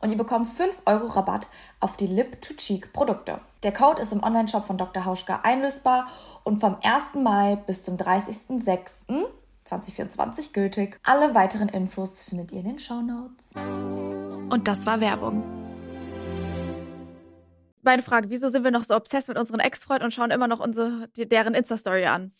[0.00, 1.48] und ihr bekommt 5 Euro Rabatt
[1.80, 3.40] auf die Lip-to-Cheek-Produkte.
[3.62, 5.04] Der Code ist im Onlineshop von Dr.
[5.04, 6.06] Hauschka einlösbar
[6.44, 7.14] und vom 1.
[7.14, 11.00] Mai bis zum 30.06.2024 gültig.
[11.04, 13.50] Alle weiteren Infos findet ihr in den Show Notes.
[13.54, 15.42] Und das war Werbung.
[17.82, 20.60] Meine Frage, wieso sind wir noch so obsessed mit unseren Ex-Freunden und schauen immer noch
[20.60, 22.32] unsere, deren Insta-Story an?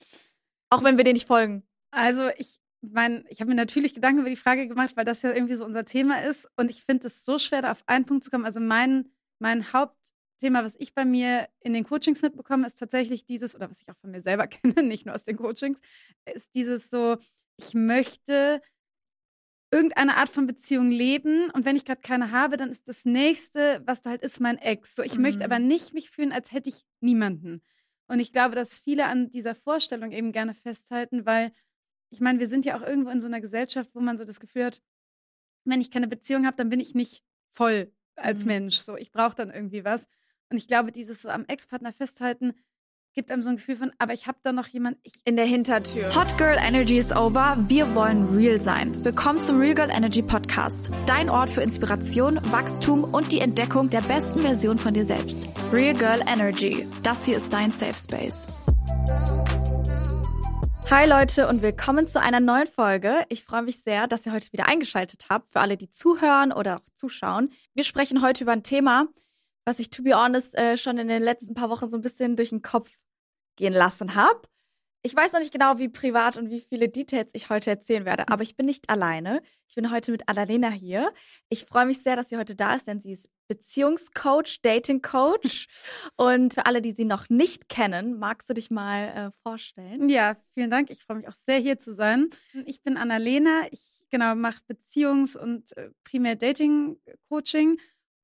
[0.70, 1.64] Auch wenn wir denen nicht folgen.
[1.90, 5.32] Also ich mein, ich habe mir natürlich Gedanken über die Frage gemacht, weil das ja
[5.32, 6.48] irgendwie so unser Thema ist.
[6.56, 8.44] Und ich finde es so schwer, da auf einen Punkt zu kommen.
[8.44, 13.54] Also mein, mein Hauptthema, was ich bei mir in den Coachings mitbekomme, ist tatsächlich dieses,
[13.54, 15.80] oder was ich auch von mir selber kenne, nicht nur aus den Coachings,
[16.32, 17.16] ist dieses so,
[17.56, 18.60] ich möchte
[19.70, 23.82] irgendeine Art von Beziehung leben und wenn ich gerade keine habe, dann ist das nächste,
[23.84, 24.96] was da halt ist, mein Ex.
[24.96, 25.22] So, ich mhm.
[25.22, 27.62] möchte aber nicht mich fühlen, als hätte ich niemanden.
[28.06, 31.52] Und ich glaube, dass viele an dieser Vorstellung eben gerne festhalten, weil
[32.10, 34.40] ich meine, wir sind ja auch irgendwo in so einer Gesellschaft, wo man so das
[34.40, 34.82] Gefühl hat,
[35.64, 38.48] wenn ich keine Beziehung habe, dann bin ich nicht voll als mhm.
[38.48, 38.76] Mensch.
[38.78, 40.08] So, ich brauche dann irgendwie was.
[40.50, 42.54] Und ich glaube, dieses so am Ex-Partner festhalten,
[43.14, 46.14] gibt einem so ein Gefühl von, aber ich habe da noch jemand in der Hintertür.
[46.14, 47.56] Hot Girl Energy is over.
[47.66, 48.92] Wir wollen real sein.
[49.04, 50.90] Willkommen zum Real Girl Energy Podcast.
[51.06, 55.48] Dein Ort für Inspiration, Wachstum und die Entdeckung der besten Version von dir selbst.
[55.72, 56.86] Real Girl Energy.
[57.02, 58.46] Das hier ist dein Safe Space.
[60.90, 63.26] Hi Leute und willkommen zu einer neuen Folge.
[63.28, 66.78] Ich freue mich sehr, dass ihr heute wieder eingeschaltet habt, für alle, die zuhören oder
[66.78, 67.52] auch zuschauen.
[67.74, 69.06] Wir sprechen heute über ein Thema,
[69.66, 72.36] was ich, to be honest, äh, schon in den letzten paar Wochen so ein bisschen
[72.36, 72.90] durch den Kopf
[73.56, 74.40] gehen lassen habe.
[75.02, 78.30] Ich weiß noch nicht genau, wie privat und wie viele Details ich heute erzählen werde,
[78.30, 79.42] aber ich bin nicht alleine.
[79.68, 81.12] Ich bin heute mit Annalena hier.
[81.50, 85.66] Ich freue mich sehr, dass sie heute da ist, denn sie ist Beziehungscoach, Datingcoach.
[86.16, 90.08] Und für alle, die sie noch nicht kennen, magst du dich mal äh, vorstellen?
[90.08, 90.90] Ja, vielen Dank.
[90.90, 92.30] Ich freue mich auch sehr, hier zu sein.
[92.66, 93.62] Ich bin Annalena.
[93.70, 97.78] Ich genau mache Beziehungs- und äh, primär Dating-Coaching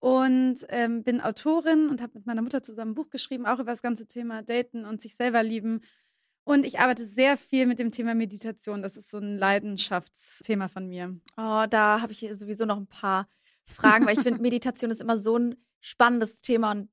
[0.05, 3.71] und ähm, bin Autorin und habe mit meiner Mutter zusammen ein Buch geschrieben, auch über
[3.71, 5.81] das ganze Thema Daten und sich selber lieben.
[6.45, 8.83] Und ich arbeite sehr viel mit dem Thema Meditation.
[8.83, 11.19] Das ist so ein Leidenschaftsthema von mir.
[11.39, 13.27] Oh, da habe ich sowieso noch ein paar
[13.67, 16.89] Fragen, weil ich finde, Meditation ist immer so ein spannendes Thema und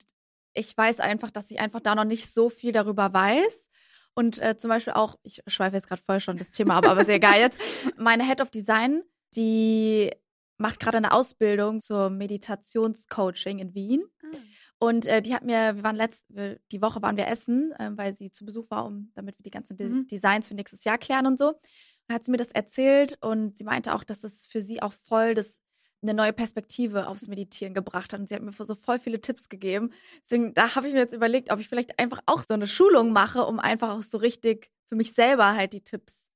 [0.54, 3.70] ich weiß einfach, dass ich einfach da noch nicht so viel darüber weiß.
[4.14, 7.06] Und äh, zum Beispiel auch, ich schweife jetzt gerade voll schon das Thema ab, aber
[7.06, 7.58] sehr geil jetzt.
[7.98, 9.04] Meine Head of Design,
[9.36, 10.12] die
[10.58, 14.04] macht gerade eine Ausbildung zur Meditationscoaching in Wien.
[14.24, 14.38] Ah.
[14.80, 18.14] Und äh, die hat mir, wir waren letzte, die Woche waren wir essen, äh, weil
[18.14, 20.08] sie zu Besuch war, um, damit wir die ganzen De mhm.
[20.08, 21.50] Designs für nächstes Jahr klären und so.
[21.50, 24.94] Und hat sie mir das erzählt und sie meinte auch, dass es für sie auch
[24.94, 25.62] voll das
[26.02, 28.20] eine neue Perspektive aufs Meditieren gebracht hat.
[28.20, 29.92] Und sie hat mir so voll viele Tipps gegeben.
[30.24, 33.12] Deswegen, da habe ich mir jetzt überlegt, ob ich vielleicht einfach auch so eine Schulung
[33.12, 36.30] mache, um einfach auch so richtig für mich selber halt die Tipps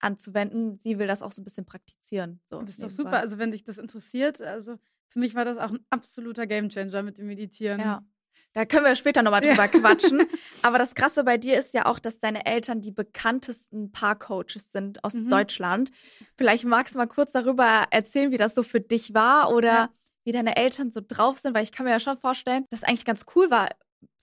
[0.00, 0.78] anzuwenden.
[0.80, 2.40] Sie will das auch so ein bisschen praktizieren.
[2.44, 3.18] So das ist doch super.
[3.18, 4.76] Also wenn dich das interessiert, also
[5.08, 7.80] für mich war das auch ein absoluter Gamechanger mit dem Meditieren.
[7.80, 8.04] Ja.
[8.54, 9.68] Da können wir später nochmal drüber ja.
[9.68, 10.26] quatschen.
[10.62, 15.04] Aber das Krasse bei dir ist ja auch, dass deine Eltern die bekanntesten Paarcoaches sind
[15.04, 15.28] aus mhm.
[15.28, 15.90] Deutschland.
[16.36, 19.90] Vielleicht magst du mal kurz darüber erzählen, wie das so für dich war oder ja.
[20.24, 22.88] wie deine Eltern so drauf sind, weil ich kann mir ja schon vorstellen, dass es
[22.88, 23.68] eigentlich ganz cool war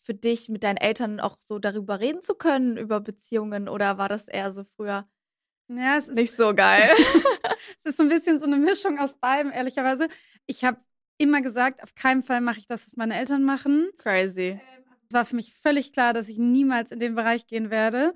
[0.06, 4.08] für dich, mit deinen Eltern auch so darüber reden zu können, über Beziehungen oder war
[4.08, 5.08] das eher so früher
[5.68, 6.90] Ja, es ist Nicht so geil.
[7.80, 10.08] es ist so ein bisschen so eine Mischung aus beidem, ehrlicherweise.
[10.46, 10.78] Ich habe
[11.18, 13.90] immer gesagt, auf keinen Fall mache ich das, was meine Eltern machen.
[13.98, 14.60] Crazy.
[15.08, 18.14] Es war für mich völlig klar, dass ich niemals in den Bereich gehen werde.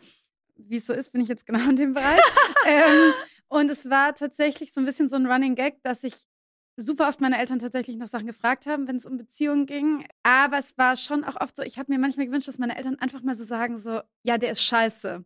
[0.58, 2.20] Wie es so ist, bin ich jetzt genau in dem Bereich.
[2.68, 3.14] ähm,
[3.48, 6.16] und es war tatsächlich so ein bisschen so ein Running Gag, dass ich
[6.76, 10.06] super oft meine Eltern tatsächlich nach Sachen gefragt haben, wenn es um Beziehungen ging.
[10.24, 12.98] Aber es war schon auch oft so, ich habe mir manchmal gewünscht, dass meine Eltern
[13.00, 15.26] einfach mal so sagen, so, ja, der ist scheiße.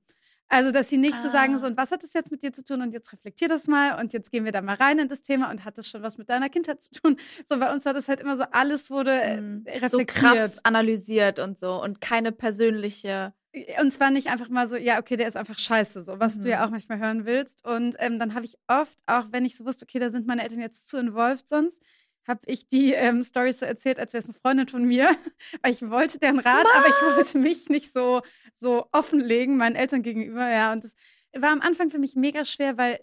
[0.49, 1.69] Also, dass sie nicht so sagen, so, Ah.
[1.69, 2.81] und was hat das jetzt mit dir zu tun?
[2.81, 5.49] Und jetzt reflektier das mal und jetzt gehen wir da mal rein in das Thema
[5.49, 7.17] und hat das schon was mit deiner Kindheit zu tun?
[7.49, 9.63] So, bei uns war das halt immer so, alles wurde äh, Mhm.
[9.67, 9.91] reflektiert.
[9.91, 13.33] So krass analysiert und so und keine persönliche.
[13.79, 16.41] Und zwar nicht einfach mal so, ja, okay, der ist einfach scheiße, so, was du
[16.45, 16.47] Mhm.
[16.49, 17.65] ja auch manchmal hören willst.
[17.65, 20.41] Und ähm, dann habe ich oft, auch wenn ich so wusste, okay, da sind meine
[20.43, 21.81] Eltern jetzt zu involviert sonst,
[22.27, 25.09] habe ich die ähm, Stories so erzählt, als wäre es eine Freundin von mir,
[25.61, 28.21] weil ich wollte deren Rat, aber ich wollte mich nicht so,
[28.55, 30.71] so offenlegen meinen Eltern gegenüber, ja.
[30.71, 30.95] Und das
[31.35, 32.99] war am Anfang für mich mega schwer, weil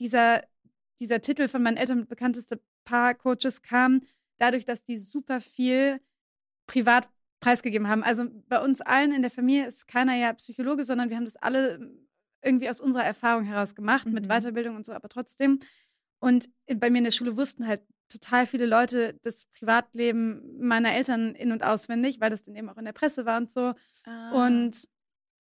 [0.00, 0.42] dieser,
[1.00, 4.02] dieser Titel von meinen Eltern mit bekannteste Paar-Coaches kam
[4.38, 6.00] dadurch, dass die super viel
[6.66, 7.08] privat
[7.40, 8.02] preisgegeben haben.
[8.02, 11.36] Also bei uns allen in der Familie ist keiner ja Psychologe, sondern wir haben das
[11.36, 11.78] alle
[12.42, 14.28] irgendwie aus unserer Erfahrung heraus gemacht, mit Mhm.
[14.28, 15.60] Weiterbildung und so, aber trotzdem.
[16.20, 17.82] Und bei mir in der Schule wussten halt
[18.12, 22.76] total viele Leute das Privatleben meiner Eltern in- und auswendig, weil das dann eben auch
[22.76, 23.74] in der Presse war und so.
[24.04, 24.30] Ah.
[24.32, 24.88] Und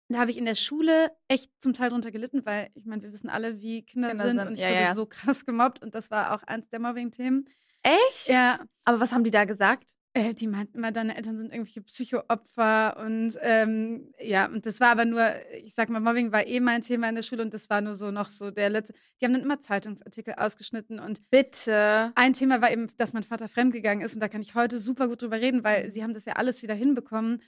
[0.08, 3.12] da habe ich in der Schule echt zum Teil drunter gelitten, weil ich meine, wir
[3.12, 4.96] wissen alle, wie Kinder, Kinder sind, sind, und ich ja, wurde ja.
[4.96, 7.50] so krass gemobbt und das war auch eins der Mobbing-Themen.
[7.82, 8.28] echt?
[8.28, 8.60] Ja.
[8.84, 9.96] Aber was haben die da gesagt?
[10.18, 14.90] Äh, die meinten immer, deine Eltern sind irgendwelche Psychoopfer und ähm, ja, und das war
[14.92, 15.22] aber nur,
[15.62, 17.96] ich sag mal, Mobbing war eh mein Thema in der Schule und das war nur
[17.96, 18.94] so noch so der letzte.
[19.20, 22.14] Die haben dann immer Zeitungsartikel ausgeschnitten und Bitte.
[22.16, 25.10] ein Thema war eben, dass mein Vater fremdgegangen ist und da kann ich heute super
[25.10, 27.42] gut drüber reden, weil sie haben das ja alles wieder hinbekommen.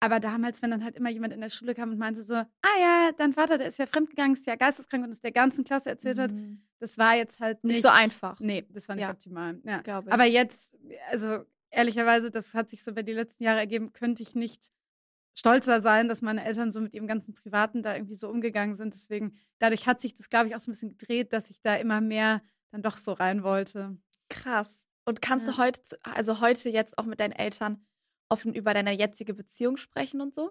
[0.00, 2.46] Aber damals, wenn dann halt immer jemand in der Schule kam und meinte so, ah
[2.80, 5.88] ja, dein Vater, der ist ja fremdgegangen, ist ja geisteskrank und es der ganzen Klasse
[5.90, 6.62] erzählt hat, Mhm.
[6.78, 8.38] das war jetzt halt nicht, Nicht so einfach.
[8.40, 9.10] Nee, das war nicht Ja.
[9.10, 9.60] optimal.
[9.64, 9.82] Ja.
[10.10, 10.76] Aber jetzt,
[11.10, 11.44] also
[11.74, 14.70] ehrlicherweise, das hat sich so über die letzten Jahre ergeben, könnte ich nicht
[15.36, 18.94] stolzer sein, dass meine Eltern so mit ihrem ganzen Privaten da irgendwie so umgegangen sind.
[18.94, 21.74] Deswegen, dadurch hat sich das, glaube ich, auch so ein bisschen gedreht, dass ich da
[21.76, 22.42] immer mehr
[22.72, 23.96] dann doch so rein wollte.
[24.28, 24.86] Krass.
[25.04, 25.52] Und kannst Ja.
[25.52, 27.84] du heute, also heute jetzt auch mit deinen Eltern
[28.28, 30.50] offen über deine jetzige Beziehung sprechen und so?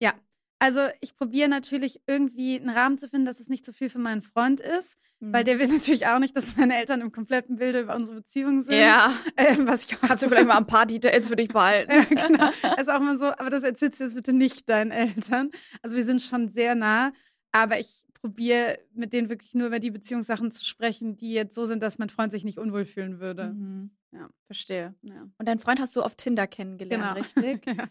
[0.00, 0.14] Ja.
[0.60, 4.00] Also ich probiere natürlich irgendwie einen Rahmen zu finden, dass es nicht zu viel für
[4.00, 5.46] meinen Freund ist, weil Mhm.
[5.46, 8.72] der will natürlich auch nicht, dass meine Eltern im kompletten Bilde über unsere Beziehung sind.
[8.74, 9.12] Ja.
[9.36, 11.92] Ähm, was ich auch Kannst du vielleicht mal ein paar Details für dich behalten?
[12.10, 12.50] Ja, genau.
[12.76, 15.50] Also auch mal so, aber das erzählst du jetzt bitte nicht deinen Eltern.
[15.82, 17.12] Also wir sind schon sehr nah,
[17.52, 21.66] aber ich probiere mit denen wirklich nur über die Beziehungssachen zu sprechen, die jetzt so
[21.66, 23.52] sind, dass mein Freund sich nicht unwohl fühlen würde.
[23.52, 23.90] Mhm.
[24.10, 24.28] Ja.
[24.46, 24.94] Verstehe.
[25.02, 25.28] Ja.
[25.38, 27.14] Und deinen Freund hast du auf Tinder kennengelernt, Genau.
[27.46, 27.64] richtig?
[27.66, 27.86] Ja.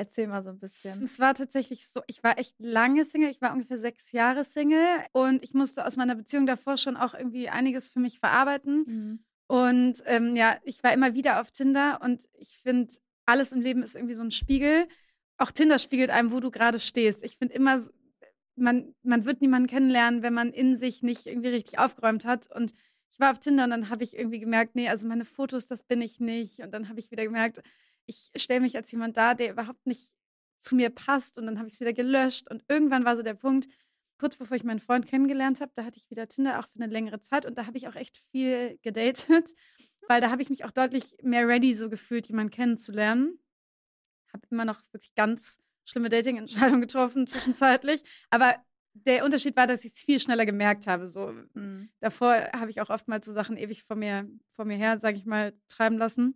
[0.00, 1.02] Erzähl mal so ein bisschen.
[1.02, 4.86] Es war tatsächlich so, ich war echt lange Single, ich war ungefähr sechs Jahre Single
[5.12, 8.84] und ich musste aus meiner Beziehung davor schon auch irgendwie einiges für mich verarbeiten.
[8.86, 9.24] Mhm.
[9.46, 12.94] Und ähm, ja, ich war immer wieder auf Tinder und ich finde,
[13.26, 14.88] alles im Leben ist irgendwie so ein Spiegel.
[15.36, 17.22] Auch Tinder spiegelt einem, wo du gerade stehst.
[17.22, 17.78] Ich finde immer,
[18.56, 22.50] man, man wird niemanden kennenlernen, wenn man in sich nicht irgendwie richtig aufgeräumt hat.
[22.50, 22.72] Und
[23.10, 25.82] ich war auf Tinder und dann habe ich irgendwie gemerkt, nee, also meine Fotos, das
[25.82, 26.60] bin ich nicht.
[26.60, 27.60] Und dann habe ich wieder gemerkt,
[28.06, 30.16] ich stelle mich als jemand dar, der überhaupt nicht
[30.58, 31.38] zu mir passt.
[31.38, 32.50] Und dann habe ich es wieder gelöscht.
[32.50, 33.68] Und irgendwann war so der Punkt,
[34.18, 36.92] kurz bevor ich meinen Freund kennengelernt habe, da hatte ich wieder Tinder auch für eine
[36.92, 39.54] längere Zeit und da habe ich auch echt viel gedatet,
[40.08, 43.38] weil da habe ich mich auch deutlich mehr ready so gefühlt, jemanden kennenzulernen.
[44.32, 48.56] Habe immer noch wirklich ganz schlimme Dating-Entscheidungen getroffen zwischenzeitlich, aber
[48.92, 51.08] der Unterschied war, dass ich es viel schneller gemerkt habe.
[51.08, 51.88] So Mhm.
[52.00, 55.26] davor habe ich auch oftmals so Sachen ewig vor mir, vor mir her, sage ich
[55.26, 56.34] mal, treiben lassen.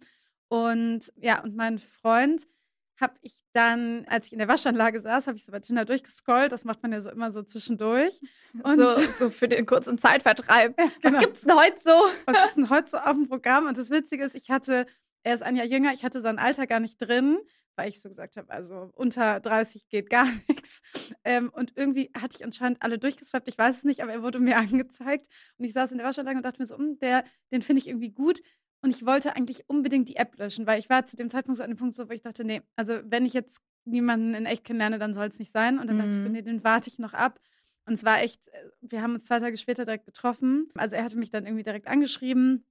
[0.49, 2.47] Und ja, und mein Freund
[3.01, 6.53] habe ich dann, als ich in der Waschanlage saß, habe ich so bei Tinder durchgescrollt.
[6.53, 8.21] Das macht man ja so immer so zwischendurch.
[8.63, 10.77] Und so, so für den kurzen Zeitvertreib.
[10.77, 10.93] genau.
[11.03, 11.91] Was gibt's denn heute so?
[12.27, 13.67] was ist denn heute so auf dem Programm?
[13.67, 14.87] Und das Witzige ist, ich hatte,
[15.25, 17.39] er ist ein Jahr jünger, ich hatte sein Alter gar nicht drin,
[17.77, 20.81] weil ich so gesagt habe, also unter 30 geht gar nichts.
[21.25, 24.39] Ähm, und irgendwie hatte ich anscheinend alle durchgeswiped, ich weiß es nicht, aber er wurde
[24.39, 25.27] mir angezeigt.
[25.59, 27.89] Und ich saß in der Waschanlage und dachte mir so, "Hm, der, den finde ich
[27.89, 28.41] irgendwie gut.
[28.85, 31.65] Und ich wollte eigentlich unbedingt die App löschen, weil ich war zu dem Zeitpunkt so
[31.65, 34.63] an dem Punkt so, wo ich dachte, nee, also wenn ich jetzt niemanden in echt
[34.63, 35.79] kennenlerne, dann soll es nicht sein.
[35.79, 36.33] Und dann dachte ich so, Mhm.
[36.35, 37.41] nee, den warte ich noch ab.
[37.87, 40.69] Und es war echt, äh, wir haben uns zwei Tage später direkt getroffen.
[40.75, 42.67] Also er hatte mich dann irgendwie direkt angeschrieben.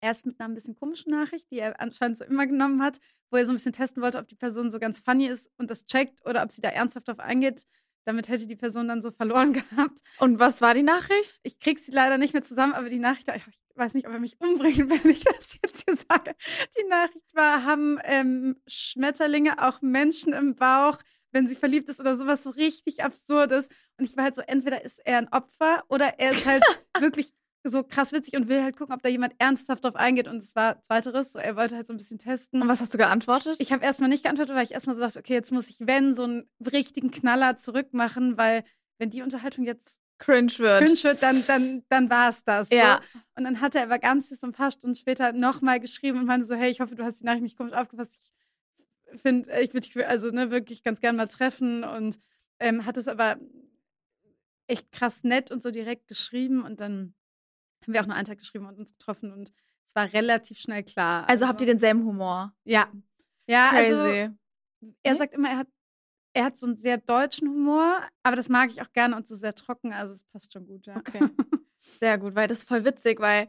[0.00, 2.98] Erst mit einer ein bisschen komischen Nachricht, die er anscheinend so immer genommen hat,
[3.30, 5.70] wo er so ein bisschen testen wollte, ob die Person so ganz funny ist und
[5.70, 7.64] das checkt oder ob sie da ernsthaft drauf eingeht.
[8.04, 10.00] Damit hätte die Person dann so verloren gehabt.
[10.18, 11.40] Und was war die Nachricht?
[11.42, 14.20] Ich krieg sie leider nicht mehr zusammen, aber die Nachricht, ich weiß nicht, ob er
[14.20, 16.34] mich umbringt, wenn ich das jetzt hier sage.
[16.78, 20.98] Die Nachricht war, haben ähm, Schmetterlinge auch Menschen im Bauch,
[21.32, 23.68] wenn sie verliebt ist oder sowas so richtig absurdes.
[23.98, 26.62] Und ich war halt so, entweder ist er ein Opfer oder er ist halt
[27.00, 27.32] wirklich
[27.64, 30.28] so krass witzig und will halt gucken, ob da jemand ernsthaft drauf eingeht.
[30.28, 31.32] Und es war zweiteres.
[31.32, 32.62] So, er wollte halt so ein bisschen testen.
[32.62, 33.56] Und was hast du geantwortet?
[33.58, 36.14] Ich habe erstmal nicht geantwortet, weil ich erstmal so dachte, okay, jetzt muss ich, wenn,
[36.14, 38.64] so einen richtigen Knaller zurückmachen, weil
[38.98, 42.70] wenn die Unterhaltung jetzt cringe wird, cringe wird dann, dann, dann war es das.
[42.70, 43.00] Ja.
[43.12, 43.18] So.
[43.36, 46.46] Und dann hat er aber ganz so ein paar Stunden später nochmal geschrieben und meinte
[46.46, 48.18] so, hey, ich hoffe, du hast die Nachricht nicht komisch aufgefasst.
[49.12, 52.20] Ich finde, ich würde dich also ne, wirklich ganz gern mal treffen und
[52.58, 53.36] ähm, hat es aber
[54.66, 57.14] echt krass nett und so direkt geschrieben und dann
[57.84, 59.52] haben wir auch nur einen Tag geschrieben und uns getroffen und
[59.86, 61.28] es war relativ schnell klar.
[61.28, 62.54] Also, habt ihr denselben Humor?
[62.64, 62.90] Ja.
[63.46, 64.30] Ja, also Crazy.
[65.02, 65.18] er Nee?
[65.18, 65.68] sagt immer, er hat,
[66.32, 69.36] er hat so einen sehr deutschen Humor, aber das mag ich auch gerne und so
[69.36, 70.96] sehr trocken, also es passt schon gut, ja.
[70.96, 71.28] Okay.
[71.78, 73.48] Sehr gut, weil das ist voll witzig, weil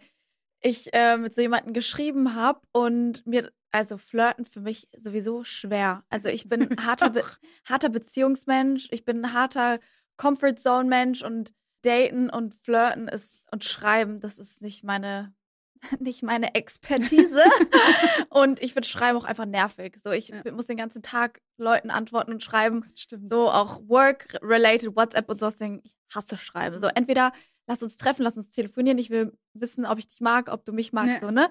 [0.61, 6.03] ich äh, mit so jemandem geschrieben habe und mir, also flirten für mich sowieso schwer.
[6.09, 7.23] Also ich bin ein harter, Be
[7.65, 9.79] harter Beziehungsmensch, ich bin ein harter
[10.17, 11.53] Comfort Zone Mensch und
[11.85, 15.33] daten und flirten ist und schreiben, das ist nicht meine
[15.99, 17.43] nicht meine Expertise
[18.29, 19.97] und ich finde Schreiben auch einfach nervig.
[20.01, 20.41] So ich Ja.
[20.51, 23.29] muss den ganzen Tag Leuten antworten und schreiben stimmt.
[23.29, 25.57] so auch work-related, WhatsApp und sowas.
[25.57, 26.79] Deswegen, Ich hasse Schreiben.
[26.79, 27.33] So entweder
[27.67, 28.97] lass uns treffen, lass uns telefonieren.
[28.97, 31.19] Ich will wissen, ob ich dich mag, ob du mich magst, Ja.
[31.19, 31.49] so, ne?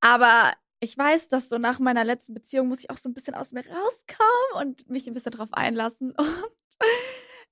[0.00, 3.34] Aber ich weiß, dass so nach meiner letzten Beziehung muss ich auch so ein bisschen
[3.36, 6.12] aus mir rauskommen und mich ein bisschen drauf einlassen.
[6.18, 6.50] Und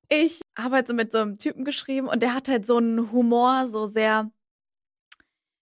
[0.09, 3.13] ich habe halt so mit so einem Typen geschrieben und der hat halt so einen
[3.13, 4.31] Humor, so sehr,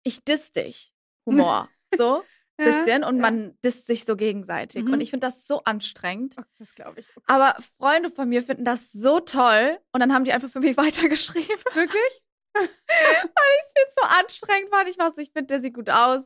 [0.03, 0.95] ich diss dich,
[1.27, 1.69] Humor.
[1.97, 2.25] So,
[2.59, 3.05] Ja, bisschen.
[3.05, 3.23] Und ja.
[3.23, 4.85] man disst sich so gegenseitig.
[4.85, 4.95] Mhm.
[4.95, 6.35] Und ich finde das so anstrengend.
[6.41, 7.09] Oh, das glaube ich.
[7.17, 7.25] Okay.
[7.29, 10.77] Aber Freunde von mir finden das so toll und dann haben die einfach für mich
[10.77, 12.25] weitergeschrieben, Wirklich?
[12.55, 14.89] weil ich es viel zu anstrengend fand.
[14.89, 16.23] Ich war so, ich finde, der sieht gut aus.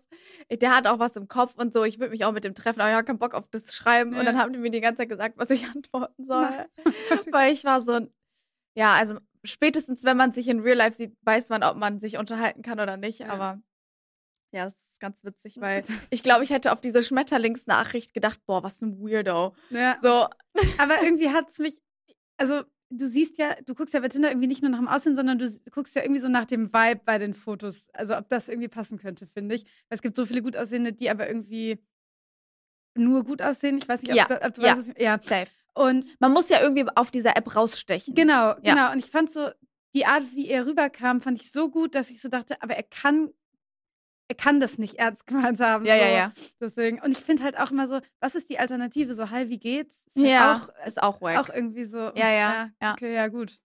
[0.50, 1.84] Der hat auch was im Kopf und so.
[1.84, 4.12] Ich würde mich auch mit dem treffen, aber ich habe keinen Bock auf das Schreiben.
[4.12, 4.20] Ja.
[4.20, 6.66] Und dann haben die mir die ganze Zeit gesagt, was ich antworten soll.
[7.30, 8.00] weil ich war so,
[8.78, 12.16] ja, also spätestens, wenn man sich in Real Life sieht, weiß man, ob man sich
[12.16, 13.18] unterhalten kann oder nicht.
[13.18, 13.30] Ja.
[13.30, 13.60] Aber
[14.52, 18.62] ja, das ist ganz witzig, weil ich glaube, ich hätte auf diese Schmetterlingsnachricht gedacht, boah,
[18.62, 19.56] was ein Weirdo.
[19.70, 19.98] Ja.
[20.00, 20.28] So,
[20.78, 21.82] Aber irgendwie hat es mich,
[22.36, 25.16] also du siehst ja, du guckst ja bei Tinder irgendwie nicht nur nach dem Aussehen,
[25.16, 27.88] sondern du guckst ja irgendwie so nach dem Vibe bei den Fotos.
[27.94, 29.64] Also ob das irgendwie passen könnte, finde ich.
[29.64, 31.84] Weil es gibt so viele gut aussehende, die aber irgendwie
[32.94, 33.78] nur gut aussehen.
[33.78, 34.68] Ich weiß nicht, ob, Ja, da, ob du ja.
[34.68, 35.18] weißt, was ich, ja.
[35.18, 35.50] safe.
[35.74, 38.14] Und Man muss ja irgendwie auf dieser App rausstechen.
[38.14, 38.74] genau, Ja.
[38.74, 38.92] genau.
[38.92, 39.50] Und ich fand so,
[39.94, 42.82] die Art, wie er rüberkam, fand ich so gut, dass ich so dachte, aber er
[42.82, 43.30] kann,
[44.28, 45.84] er kann das nicht ernst gemeint haben.
[45.86, 46.02] Ja, so.
[46.02, 46.32] ja, ja.
[46.60, 47.00] Deswegen.
[47.00, 49.14] Und ich finde halt auch immer so, was ist die Alternative?
[49.14, 49.96] So, hi, wie geht's?
[50.06, 51.38] Ist halt Ja, Auch, ist auch wack.
[51.50, 51.98] auch irgendwie so.
[51.98, 52.92] Ja, ja, ja.
[52.92, 53.58] Okay, ja, gut.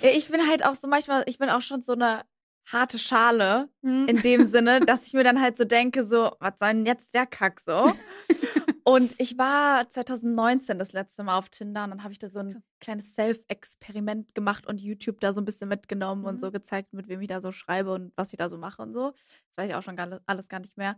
[0.00, 2.22] Ja, ich bin halt auch so manchmal, ich bin auch schon so eine
[2.70, 4.08] harte Schale Hm.
[4.08, 7.14] in dem Sinne, dass ich mir dann halt so denke, so, was soll denn jetzt
[7.14, 7.92] der Kack so?
[8.88, 12.38] Und ich war 2019 das letzte Mal auf Tinder und dann habe ich da so
[12.38, 16.38] ein kleines Self-Experiment gemacht und YouTube da so ein bisschen mitgenommen und Mhm.
[16.38, 18.94] so gezeigt, mit wem ich da so schreibe und was ich da so mache und
[18.94, 19.10] so.
[19.10, 20.96] Das weiß ich auch schon gar, alles gar nicht mehr.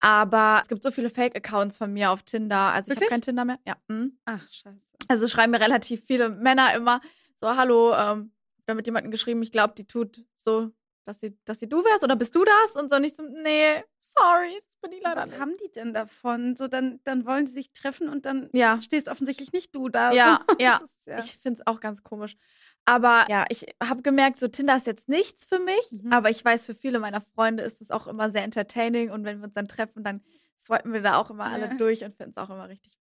[0.00, 2.72] Aber es gibt so viele Fake-Accounts von mir auf Tinder.
[2.72, 3.08] Also ich habe Wirklich?
[3.10, 3.58] kein Tinder mehr.
[3.66, 3.76] Ja.
[3.88, 4.18] mhm.
[4.26, 4.80] Ach, scheiße.
[5.08, 7.00] Also schreiben mir relativ viele Männer immer
[7.36, 8.32] so, hallo, ähm,
[8.66, 10.70] da mit jemandem geschrieben, ich glaube, die tut so,
[11.04, 12.76] dass sie, dass sie du wärst oder bist du das?
[12.76, 15.40] Und so nicht so, nee, sorry, das bin ich leider Was nicht.
[15.40, 16.56] haben die denn davon?
[16.56, 20.12] So, dann, dann wollen sie sich treffen und dann Ja, stehst offensichtlich nicht du da.
[20.12, 20.80] Ja, ja.
[20.84, 21.18] Ist, ja.
[21.18, 22.36] ich finde es auch ganz komisch.
[22.84, 26.12] Aber ja, ich habe gemerkt, so Tinder ist jetzt nichts für mich, Mhm.
[26.12, 29.38] aber ich weiß, für viele meiner Freunde ist es auch immer sehr entertaining und wenn
[29.38, 30.20] wir uns dann treffen, dann
[30.58, 31.74] swipen wir da auch immer alle Ja.
[31.74, 32.98] durch und finden es auch immer richtig.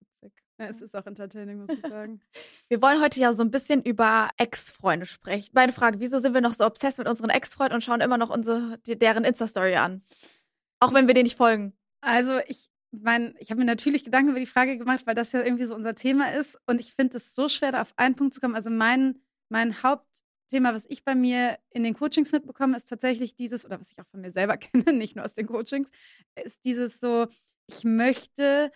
[0.59, 2.21] Ja, es ist auch entertaining, muss ich sagen.
[2.69, 5.51] Wir wollen heute ja so ein bisschen über Ex-Freunde sprechen.
[5.55, 8.31] Meine Frage, wieso sind wir noch so obsessed mit unseren Ex-Freunden und schauen immer noch
[8.31, 10.03] unsere, deren Insta-Story an?
[10.81, 11.73] Auch wenn wir denen nicht folgen.
[12.01, 15.43] Also ich mein, ich habe mir natürlich Gedanken über die Frage gemacht, weil das ja
[15.43, 16.59] irgendwie so unser Thema ist.
[16.67, 18.55] Und ich finde es so schwer, da auf einen Punkt zu kommen.
[18.55, 23.65] Also mein, mein Hauptthema, was ich bei mir in den Coachings mitbekomme, ist tatsächlich dieses,
[23.65, 25.91] oder was ich auch von mir selber kenne, nicht nur aus den Coachings,
[26.43, 27.27] ist dieses so,
[27.67, 28.73] ich möchte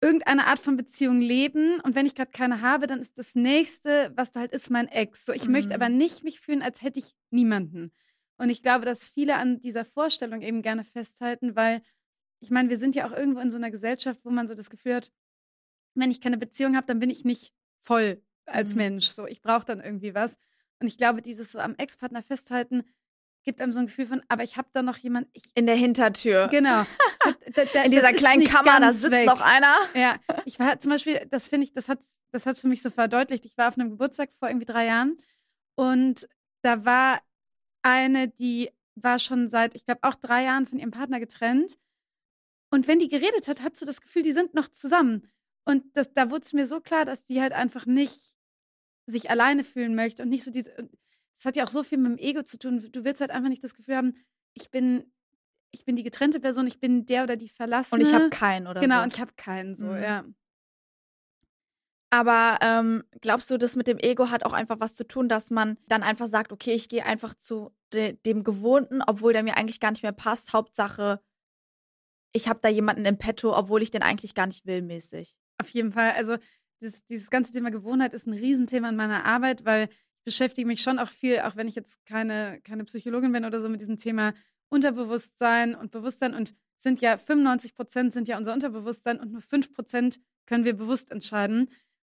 [0.00, 4.12] irgendeine Art von Beziehung leben und wenn ich gerade keine habe, dann ist das nächste,
[4.14, 5.26] was da halt ist, mein Ex.
[5.26, 5.52] So, ich Mhm.
[5.52, 7.92] möchte aber nicht mich fühlen, als hätte ich niemanden.
[8.36, 11.82] Und ich glaube, dass viele an dieser Vorstellung eben gerne festhalten, weil
[12.40, 14.70] ich meine, wir sind ja auch irgendwo in so einer Gesellschaft, wo man so das
[14.70, 15.10] Gefühl hat,
[15.94, 18.78] wenn ich keine Beziehung habe, dann bin ich nicht voll als Mhm.
[18.78, 19.06] Mensch.
[19.08, 20.38] So, ich brauche dann irgendwie was.
[20.80, 22.84] Und ich glaube, dieses so am Ex-Partner festhalten
[23.48, 25.26] gibt einem so ein Gefühl von, aber ich habe da noch jemand.
[25.32, 26.48] Ich, In der Hintertür.
[26.48, 26.84] genau.
[27.24, 29.26] Hab, da, da, In dieser kleinen Kammer, da sitzt weg.
[29.26, 29.74] noch einer.
[29.94, 31.98] Ja, ich war zum Beispiel, das finde ich, das hat
[32.30, 33.44] das hat's für mich so verdeutlicht.
[33.46, 35.18] Ich war auf einem Geburtstag vor irgendwie drei Jahren
[35.76, 36.28] und
[36.62, 37.20] da war
[37.82, 41.78] eine, die war schon seit, ich glaube, auch drei Jahren von ihrem Partner getrennt.
[42.70, 45.26] Und wenn die geredet hat, hast du das Gefühl, die sind noch zusammen.
[45.64, 48.34] Und das, da wurde es mir so klar, dass sie halt einfach nicht
[49.06, 50.74] sich alleine fühlen möchte und nicht so diese.
[51.38, 52.84] Das hat ja auch so viel mit dem Ego zu tun.
[52.92, 54.14] Du willst halt einfach nicht das Gefühl haben,
[54.54, 55.04] ich bin,
[55.70, 58.00] ich bin die getrennte Person, ich bin der oder die verlassene.
[58.02, 59.02] Und ich habe keinen oder Genau, so.
[59.04, 60.02] und ich habe keinen so, Mhm.
[60.02, 60.24] ja.
[62.10, 65.50] Aber ähm, glaubst du, das mit dem Ego hat auch einfach was zu tun, dass
[65.50, 69.56] man dann einfach sagt, okay, ich gehe einfach zu de dem Gewohnten, obwohl der mir
[69.56, 70.52] eigentlich gar nicht mehr passt.
[70.54, 71.20] Hauptsache,
[72.32, 75.36] ich habe da jemanden im Petto, obwohl ich den eigentlich gar nicht will, mäßig.
[75.60, 76.12] Auf jeden Fall.
[76.12, 76.38] Also
[76.80, 79.88] das, dieses ganze Thema Gewohnheit ist ein Riesenthema in meiner Arbeit, weil
[80.28, 83.70] beschäftige mich schon auch viel, auch wenn ich jetzt keine, keine Psychologin bin oder so,
[83.70, 84.34] mit diesem Thema
[84.68, 86.34] Unterbewusstsein und Bewusstsein.
[86.34, 90.76] Und sind ja 95 Prozent sind ja unser Unterbewusstsein und nur 5 Prozent können wir
[90.76, 91.70] bewusst entscheiden.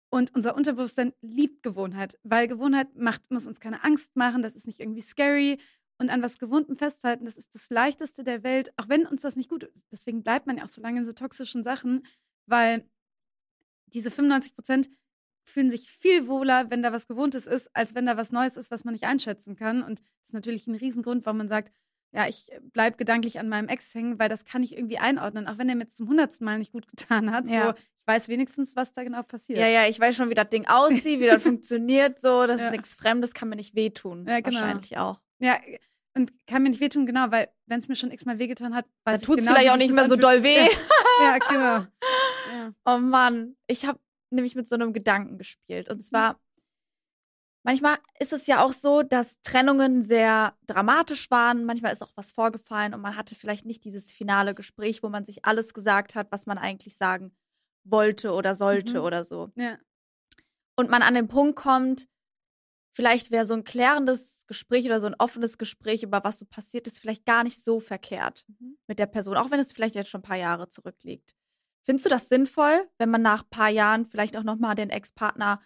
[0.09, 4.65] Und unser Unterbewusstsein liebt Gewohnheit, weil Gewohnheit macht, muss uns keine Angst machen, das ist
[4.65, 5.59] nicht irgendwie scary.
[5.99, 9.35] Und an was Gewohntem festhalten, das ist das Leichteste der Welt, auch wenn uns das
[9.35, 9.91] nicht gut ist.
[9.91, 12.03] Deswegen bleibt man ja auch so lange in so toxischen Sachen,
[12.47, 12.83] weil
[13.85, 14.89] diese 95 Prozent
[15.47, 18.69] fühlen sich viel wohler, wenn da was Gewohntes ist, als wenn da was Neues ist,
[18.69, 19.81] was man nicht einschätzen kann.
[19.81, 21.71] Und das ist natürlich ein Riesengrund, warum man sagt,
[22.13, 25.57] ja, ich bleibe gedanklich an meinem Ex hängen, weil das kann ich irgendwie einordnen, auch
[25.57, 27.45] wenn er mir zum hundertsten Mal nicht gut getan hat.
[27.49, 27.67] Ja.
[27.67, 29.59] So, ich weiß wenigstens, was da genau passiert.
[29.59, 32.45] Ja, ja, ich weiß schon, wie das Ding aussieht, wie das funktioniert, so.
[32.47, 32.67] Das Ja.
[32.67, 34.25] ist nichts Fremdes, kann mir nicht wehtun.
[34.27, 34.59] Ja, genau.
[34.61, 35.19] Wahrscheinlich auch.
[35.39, 35.57] Ja,
[36.15, 39.11] und kann mir nicht wehtun, genau, weil wenn es mir schon x-mal wehgetan hat, Da
[39.13, 40.67] weiß ich tut es genau, vielleicht auch nicht mehr so doll weh.
[41.21, 41.85] Ja, genau.
[42.49, 42.71] Ja.
[42.85, 45.89] Oh Mann, ich habe nämlich mit so einem Gedanken gespielt.
[45.89, 46.39] Und zwar,
[47.63, 51.65] manchmal ist es ja auch so, dass Trennungen sehr dramatisch waren.
[51.65, 55.25] Manchmal ist auch was vorgefallen und man hatte vielleicht nicht dieses finale Gespräch, wo man
[55.25, 57.35] sich alles gesagt hat, was man eigentlich sagen
[57.83, 59.05] wollte oder sollte Mhm.
[59.05, 59.51] oder so.
[59.55, 59.77] ja.
[60.79, 62.07] Und man an den Punkt kommt,
[62.95, 66.85] vielleicht wäre so ein klärendes Gespräch oder so ein offenes Gespräch über was so passiert
[66.87, 68.77] ist, vielleicht gar nicht so verkehrt Mhm.
[68.87, 71.35] mit der Person, auch wenn es vielleicht jetzt schon ein paar Jahre zurückliegt.
[71.87, 75.61] Findest du das sinnvoll, wenn man nach ein paar Jahren vielleicht auch nochmal den Ex-Partner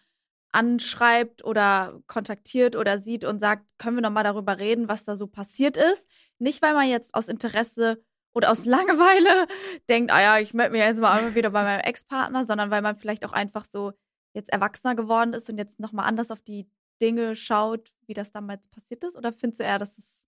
[0.52, 5.26] anschreibt oder kontaktiert oder sieht und sagt, können wir nochmal darüber reden, was da so
[5.26, 6.08] passiert ist?
[6.38, 9.48] Nicht, weil man jetzt aus Interesse oder aus Langeweile
[9.90, 12.98] denkt, ah ja, ich melde mich jetzt mal wieder bei meinem Ex-Partner, sondern weil man
[12.98, 13.94] vielleicht auch einfach so
[14.34, 16.70] jetzt erwachsener geworden ist und jetzt nochmal anders auf die
[17.02, 19.16] Dinge schaut, wie das damals passiert ist?
[19.18, 20.28] Oder findest du eher, das ist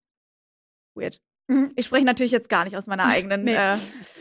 [0.95, 1.21] weird?
[1.47, 1.71] Mhm.
[1.75, 3.55] Ich spreche natürlich jetzt gar nicht aus meiner eigenen Nee.
[3.55, 3.77] äh,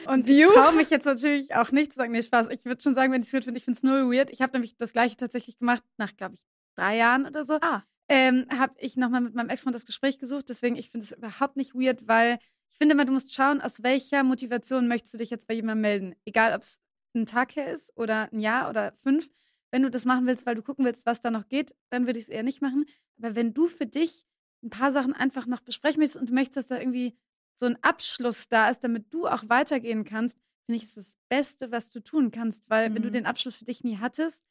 [0.07, 0.49] Und View?
[0.49, 2.49] ich traue mich jetzt natürlich auch nicht zu sagen, nee, Spaß.
[2.51, 4.31] Ich würde schon sagen, wenn ich es weird finde, ich finde es null weird.
[4.31, 6.43] Ich habe nämlich das gleiche tatsächlich gemacht, nach, glaube ich,
[6.77, 7.59] drei Jahren oder so.
[7.61, 7.85] Ah.
[8.09, 10.49] Ähm, habe ich nochmal mit meinem Ex-Freund das Gespräch gesucht.
[10.49, 12.39] Deswegen, ich finde es überhaupt nicht weird, weil
[12.71, 15.83] ich finde immer, du musst schauen, aus welcher Motivation möchtest du dich jetzt bei jemandem
[15.83, 16.15] melden.
[16.25, 16.81] Egal, ob es
[17.15, 19.31] ein Tag her ist oder ein Jahr oder fünf.
[19.71, 22.19] Wenn du das machen willst, weil du gucken willst, was da noch geht, dann würde
[22.19, 22.85] ich es eher nicht machen.
[23.19, 24.25] Aber wenn du für dich
[24.63, 27.17] ein paar Sachen einfach noch besprechen möchtest und du möchtest, dass da irgendwie
[27.55, 31.71] so ein Abschluss da ist, damit du auch weitergehen kannst, finde ich, ist das Beste,
[31.73, 32.71] was du tun kannst.
[32.71, 33.13] Weil wenn du Mhm.
[33.15, 34.45] den Abschluss für dich nie hattest,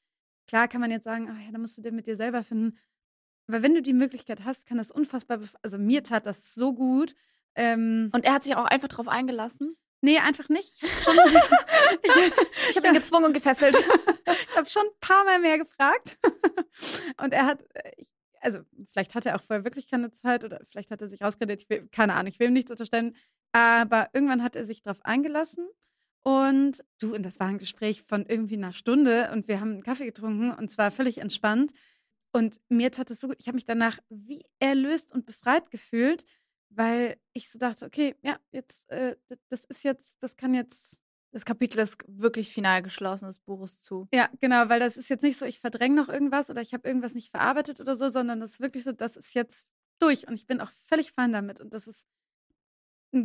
[0.47, 2.77] klar kann man jetzt sagen, ach ja, dann musst du den mit dir selber finden.
[3.47, 7.15] Aber wenn du die Möglichkeit hast, kann das unfassbar, also mir tat das so gut.
[7.55, 9.75] Ähm, Und er hat sich auch einfach drauf eingelassen.
[10.01, 10.83] nee, einfach nicht.
[10.83, 11.21] Ich habe
[12.75, 13.75] habe ihn gezwungen und gefesselt.
[14.49, 16.17] ich hab schon ein paar Mal mehr gefragt.
[17.21, 17.91] Und er hat, äh,
[18.41, 18.59] also
[18.91, 21.69] vielleicht hat er auch vorher wirklich keine Zeit oder vielleicht hat er sich ausgeredet, ich
[21.69, 23.15] will, keine Ahnung, ich will ihm nichts unterstellen.
[23.53, 25.67] Aber irgendwann hat er sich darauf eingelassen.
[26.23, 29.83] Und du, und das war ein Gespräch von irgendwie einer Stunde und wir haben einen
[29.83, 31.73] Kaffee getrunken und zwar völlig entspannt.
[32.31, 36.25] Und mir tat es so gut, ich habe mich danach wie erlöst und befreit gefühlt,
[36.69, 39.17] weil ich so dachte, okay, ja, jetzt, äh,
[39.49, 41.00] das ist jetzt, das kann jetzt
[41.31, 44.07] Das Kapitel ist wirklich final geschlossen des Buches zu.
[44.13, 46.87] Ja, genau, weil das ist jetzt nicht so, ich verdränge noch irgendwas oder ich habe
[46.87, 50.33] irgendwas nicht verarbeitet oder so, sondern das ist wirklich so, das ist jetzt durch und
[50.33, 52.05] ich bin auch völlig fein damit und das ist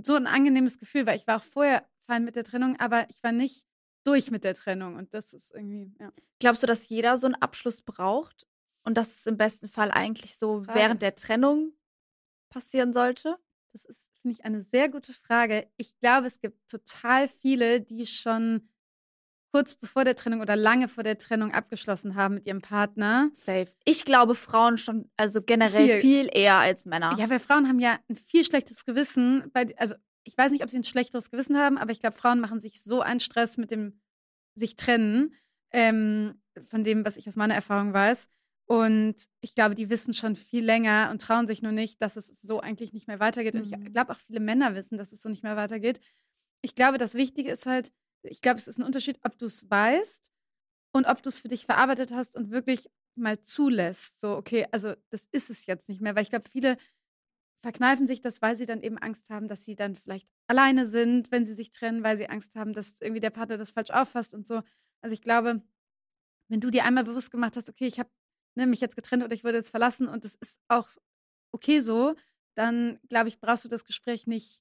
[0.04, 3.22] so ein angenehmes Gefühl, weil ich war auch vorher fein mit der Trennung, aber ich
[3.22, 3.66] war nicht
[4.04, 6.12] durch mit der Trennung und das ist irgendwie, ja.
[6.38, 8.46] Glaubst du, dass jeder so einen Abschluss braucht
[8.84, 10.78] und dass es im besten Fall eigentlich so Frage.
[10.78, 11.72] während der Trennung
[12.50, 13.36] passieren sollte?
[13.72, 15.68] Das ist, finde ich, eine sehr gute Frage.
[15.76, 18.68] Ich glaube, es gibt total viele, die schon
[19.52, 23.30] kurz bevor der Trennung oder lange vor der Trennung abgeschlossen haben mit ihrem Partner.
[23.34, 23.68] Safe.
[23.84, 26.00] Ich glaube, Frauen schon, also generell Viel.
[26.00, 27.14] viel, eher als Männer.
[27.16, 29.44] Ja, weil Frauen haben ja ein viel schlechtes Gewissen.
[29.52, 32.40] Bei, also ich weiß nicht, ob sie ein schlechteres Gewissen haben, aber ich glaube, Frauen
[32.40, 34.00] machen sich so einen Stress mit dem
[34.56, 35.36] sich trennen,
[35.70, 38.28] ähm, von dem, was ich aus meiner Erfahrung weiß.
[38.68, 42.26] Und ich glaube, die wissen schon viel länger und trauen sich nur nicht, dass es
[42.42, 43.54] so eigentlich nicht mehr weitergeht.
[43.54, 43.86] Und Mhm.
[43.86, 46.00] ich glaube, auch viele Männer wissen, dass es so nicht mehr weitergeht.
[46.62, 49.70] Ich glaube, das Wichtige ist halt, ich glaube, es ist ein Unterschied, ob du es
[49.70, 50.32] weißt
[50.92, 54.20] und ob du es für dich verarbeitet hast und wirklich mal zulässt.
[54.20, 56.16] So, okay, also das ist es jetzt nicht mehr.
[56.16, 56.76] Weil ich glaube, viele
[57.62, 61.30] verkneifen sich das, weil sie dann eben Angst haben, dass sie dann vielleicht alleine sind,
[61.32, 64.34] wenn sie sich trennen, weil sie Angst haben, dass irgendwie der Partner das falsch auffasst
[64.34, 64.62] und so.
[65.02, 65.62] Also ich glaube,
[66.48, 68.10] wenn du dir einmal bewusst gemacht hast, okay, ich habe
[68.56, 70.88] ne, mich jetzt getrennt oder ich wurde jetzt verlassen und es ist auch
[71.52, 72.14] okay so,
[72.54, 74.60] dann glaube ich, brauchst du das Gespräch nicht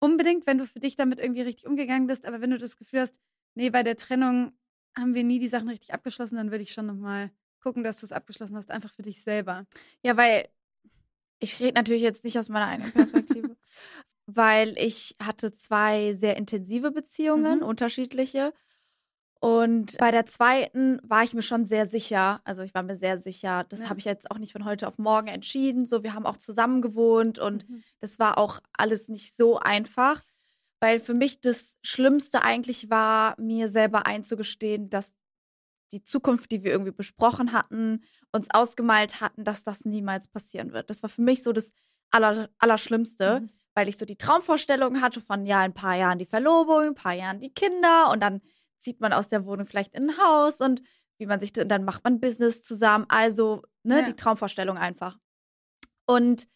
[0.00, 2.24] unbedingt, wenn du für dich damit irgendwie richtig umgegangen bist.
[2.24, 3.18] Aber wenn du das Gefühl hast,
[3.54, 4.52] nee, bei der Trennung
[4.96, 8.06] haben wir nie die Sachen richtig abgeschlossen, dann würde ich schon nochmal gucken, dass du
[8.06, 9.66] es abgeschlossen hast, einfach für dich selber.
[10.02, 10.48] Ja, weil
[11.40, 13.56] ich rede natürlich jetzt nicht aus meiner eigenen Perspektive,
[14.26, 17.66] weil ich hatte zwei sehr intensive Beziehungen, mhm.
[17.66, 18.52] unterschiedliche.
[19.40, 22.40] Und bei der zweiten war ich mir schon sehr sicher.
[22.44, 23.64] Also ich war mir sehr sicher.
[23.68, 23.88] Das ja.
[23.88, 25.86] habe ich jetzt auch nicht von heute auf morgen entschieden.
[25.86, 27.84] So, wir haben auch zusammen gewohnt und mhm.
[28.00, 30.22] das war auch alles nicht so einfach.
[30.80, 35.14] Weil für mich das Schlimmste eigentlich war, mir selber einzugestehen, dass
[35.92, 40.90] die Zukunft, die wir irgendwie besprochen hatten, uns ausgemalt hatten, dass das niemals passieren wird.
[40.90, 41.72] Das war für mich so das
[42.10, 43.50] Aller, Allerschlimmste, mhm.
[43.74, 47.14] weil ich so die Traumvorstellung hatte von ja, ein paar Jahren die Verlobung, ein paar
[47.14, 48.40] Jahren die Kinder und dann
[48.78, 50.82] zieht man aus der Wohnung vielleicht in ein Haus und
[51.18, 53.04] wie man sich, dann macht man Business zusammen.
[53.08, 54.02] Also, ne, ja.
[54.02, 55.18] die Traumvorstellung einfach.
[56.06, 56.48] Und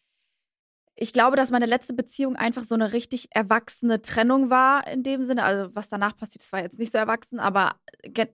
[0.95, 5.25] ich glaube, dass meine letzte Beziehung einfach so eine richtig erwachsene Trennung war in dem
[5.25, 5.45] Sinne.
[5.45, 7.77] Also, was danach passiert, das war jetzt nicht so erwachsen, aber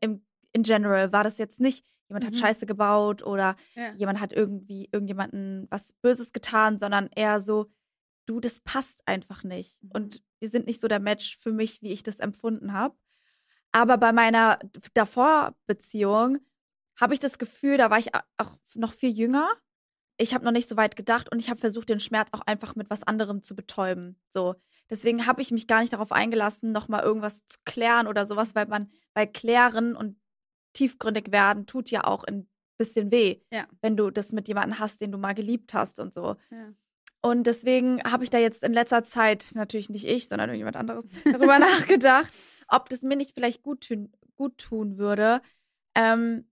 [0.00, 2.28] im, in general war das jetzt nicht, jemand mhm.
[2.28, 3.94] hat Scheiße gebaut oder ja.
[3.94, 7.70] jemand hat irgendwie irgendjemanden was Böses getan, sondern eher so,
[8.26, 9.82] du, das passt einfach nicht.
[9.82, 9.90] Mhm.
[9.92, 12.96] Und wir sind nicht so der Match für mich, wie ich das empfunden habe.
[13.72, 14.58] Aber bei meiner
[14.94, 16.38] davor Beziehung
[16.98, 19.48] habe ich das Gefühl, da war ich auch noch viel jünger.
[20.16, 22.74] Ich habe noch nicht so weit gedacht und ich habe versucht, den Schmerz auch einfach
[22.74, 24.20] mit was anderem zu betäuben.
[24.30, 24.56] So.
[24.90, 28.66] Deswegen habe ich mich gar nicht darauf eingelassen, nochmal irgendwas zu klären oder sowas, weil
[28.66, 30.16] man, weil klären und
[30.72, 33.66] tiefgründig werden tut ja auch ein bisschen weh, ja.
[33.80, 36.36] wenn du das mit jemandem hast, den du mal geliebt hast und so.
[36.50, 36.72] Ja.
[37.20, 41.06] Und deswegen habe ich da jetzt in letzter Zeit, natürlich nicht ich, sondern irgendjemand anderes,
[41.24, 42.32] darüber nachgedacht
[42.68, 45.40] ob das mir nicht vielleicht gut tun, gut tun würde,
[45.94, 46.48] ähm,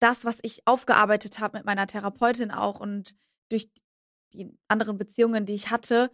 [0.00, 3.16] das, was ich aufgearbeitet habe mit meiner Therapeutin auch und
[3.50, 3.70] durch
[4.32, 6.10] die anderen Beziehungen, die ich hatte,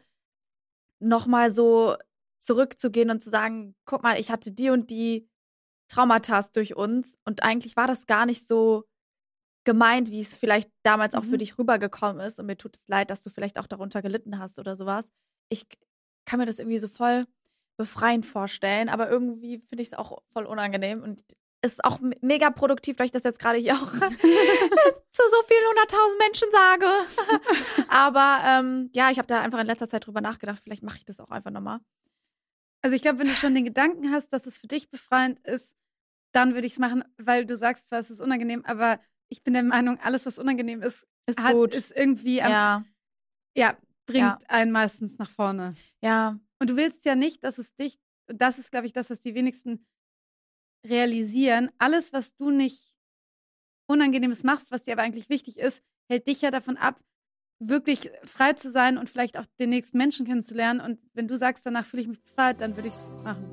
[1.01, 1.97] nochmal so
[2.41, 5.29] zurückzugehen und zu sagen, guck mal, ich hatte die und die
[5.89, 8.85] Traumata durch uns und eigentlich war das gar nicht so
[9.65, 11.31] gemeint, wie es vielleicht damals auch mhm.
[11.31, 14.39] für dich rübergekommen ist und mir tut es leid, dass du vielleicht auch darunter gelitten
[14.39, 15.11] hast oder sowas.
[15.49, 15.67] Ich
[16.27, 17.27] kann mir das irgendwie so voll
[17.81, 21.25] befreiend vorstellen, aber irgendwie finde ich es auch voll unangenehm und
[21.63, 26.19] ist auch mega produktiv, weil ich das jetzt gerade hier auch zu so vielen hunderttausend
[26.19, 26.87] Menschen sage.
[27.89, 30.61] aber ähm, ja, ich habe da einfach in letzter Zeit drüber nachgedacht.
[30.63, 31.81] Vielleicht mache ich das auch einfach nochmal.
[32.83, 35.75] Also ich glaube, wenn du schon den Gedanken hast, dass es für dich befreiend ist,
[36.33, 39.55] dann würde ich es machen, weil du sagst zwar, es ist unangenehm, aber ich bin
[39.55, 41.75] der Meinung, alles, was unangenehm ist, ist hat, gut.
[41.75, 42.85] Ist irgendwie am, ja.
[43.57, 44.39] ja, bringt ja.
[44.49, 45.77] einen meistens nach vorne.
[46.03, 49.21] Ja, und du willst ja nicht, dass es dich, das ist, glaube ich, das, was
[49.21, 49.87] die wenigsten
[50.87, 52.95] realisieren, alles, was du nicht
[53.87, 57.01] Unangenehmes machst, was dir aber eigentlich wichtig ist, hält dich ja davon ab,
[57.59, 60.81] wirklich frei zu sein und vielleicht auch den nächsten Menschen kennenzulernen.
[60.81, 63.51] Und wenn du sagst, danach fühle ich mich befreit, dann würde ich es machen.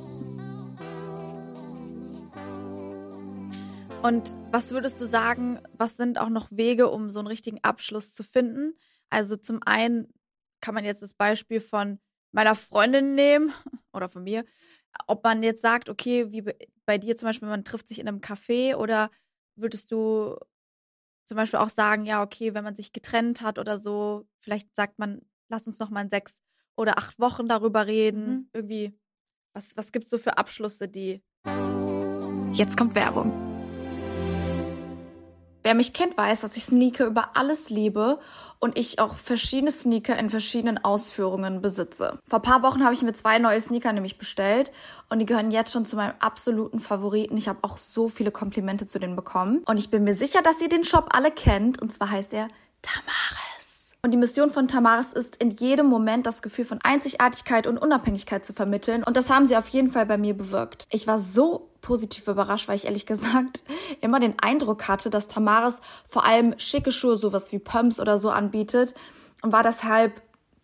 [4.03, 8.13] Und was würdest du sagen, was sind auch noch Wege, um so einen richtigen Abschluss
[8.13, 8.77] zu finden?
[9.09, 10.13] Also zum einen
[10.61, 11.99] kann man jetzt das Beispiel von
[12.37, 13.51] meiner Freundin nehmen
[13.93, 14.45] oder von mir,
[15.07, 16.43] ob man jetzt sagt, okay, wie
[16.85, 19.09] bei dir zum Beispiel, man trifft sich in einem Café oder
[19.55, 20.37] würdest du
[21.25, 24.99] zum Beispiel auch sagen, ja, okay, wenn man sich getrennt hat oder so, vielleicht sagt
[24.99, 26.39] man, lass uns noch mal in sechs
[26.77, 28.27] oder acht Wochen darüber reden.
[28.27, 28.49] Mhm.
[28.53, 28.99] Irgendwie,
[29.53, 31.23] was, was gibt es so für Abschlüsse, die.
[32.53, 33.46] Jetzt kommt Werbung.
[35.67, 38.19] Wer mich kennt, weiß, dass ich Sneaker über alles liebe
[38.59, 42.19] und ich auch verschiedene Sneaker in verschiedenen Ausführungen besitze.
[42.25, 44.71] Vor paar Wochen habe ich mir zwei neue Sneaker nämlich bestellt
[45.09, 47.35] und die gehören jetzt schon zu meinem absoluten Favoriten.
[47.35, 50.61] Ich habe auch so viele Komplimente zu denen bekommen und ich bin mir sicher, dass
[50.61, 52.47] ihr den Shop alle kennt und zwar heißt er
[52.81, 53.91] Tamaris.
[54.03, 58.45] Und die Mission von Tamaris ist, in jedem Moment das Gefühl von Einzigartigkeit und Unabhängigkeit
[58.45, 59.03] zu vermitteln.
[59.03, 60.85] Und das haben sie auf jeden Fall bei mir bewirkt.
[60.91, 63.63] Ich war so positiv überrascht, weil ich ehrlich gesagt
[64.01, 68.29] immer den Eindruck hatte, dass Tamaris vor allem schicke Schuhe, sowas wie Pumps oder so
[68.29, 68.93] anbietet.
[69.41, 70.21] Und war deshalb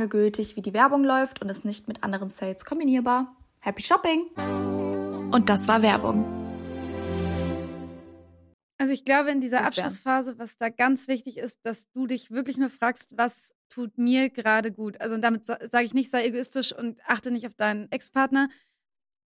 [0.00, 3.36] lange gültig, wie die Werbung läuft und ist nicht mit anderen Sales kombinierbar.
[3.60, 4.30] Happy Shopping!
[5.30, 6.24] Und das war Werbung.
[8.78, 12.56] Also ich glaube, in dieser Abschlussphase, was da ganz wichtig ist, dass du dich wirklich
[12.56, 14.98] nur fragst, was tut mir gerade gut.
[15.02, 18.48] Also damit sage ich nicht, sei egoistisch und achte nicht auf deinen Ex-Partner.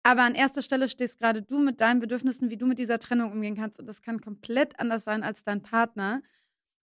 [0.04, 3.32] Aber an erster Stelle stehst gerade du mit deinen Bedürfnissen, wie du mit dieser Trennung
[3.32, 3.80] umgehen kannst.
[3.80, 6.22] Und das kann komplett anders sein als dein Partner.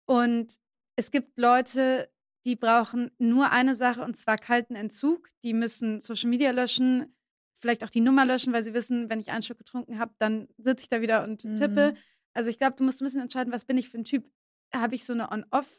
[0.04, 0.56] Und
[0.96, 2.10] es gibt Leute,
[2.44, 5.28] die brauchen nur eine Sache und zwar kalten Entzug.
[5.42, 7.14] Die müssen Social Media löschen,
[7.54, 10.48] vielleicht auch die Nummer löschen, weil sie wissen, wenn ich einen Schluck getrunken habe, dann
[10.58, 11.92] sitze ich da wieder und tippe.
[11.92, 11.98] Mhm.
[12.34, 14.28] Also ich glaube, du musst ein bisschen entscheiden, was bin ich für ein Typ.
[14.74, 15.70] Habe ich so eine On-Off?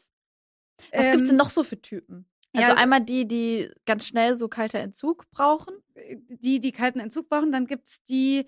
[0.92, 2.26] Was ähm, gibt es denn noch so für Typen?
[2.54, 5.74] Also ja, einmal die, die ganz schnell so kalter Entzug brauchen.
[5.94, 7.52] Äh, die, die kalten Entzug brauchen.
[7.52, 8.46] Dann gibt es die,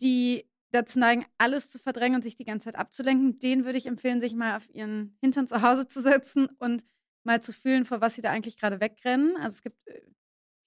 [0.00, 3.38] die dazu neigen, alles zu verdrängen und sich die ganze Zeit abzulenken.
[3.40, 6.84] Denen würde ich empfehlen, sich mal auf ihren Hintern zu Hause zu setzen und
[7.24, 9.36] mal zu fühlen, vor was sie da eigentlich gerade wegrennen.
[9.36, 10.00] Also es gibt äh,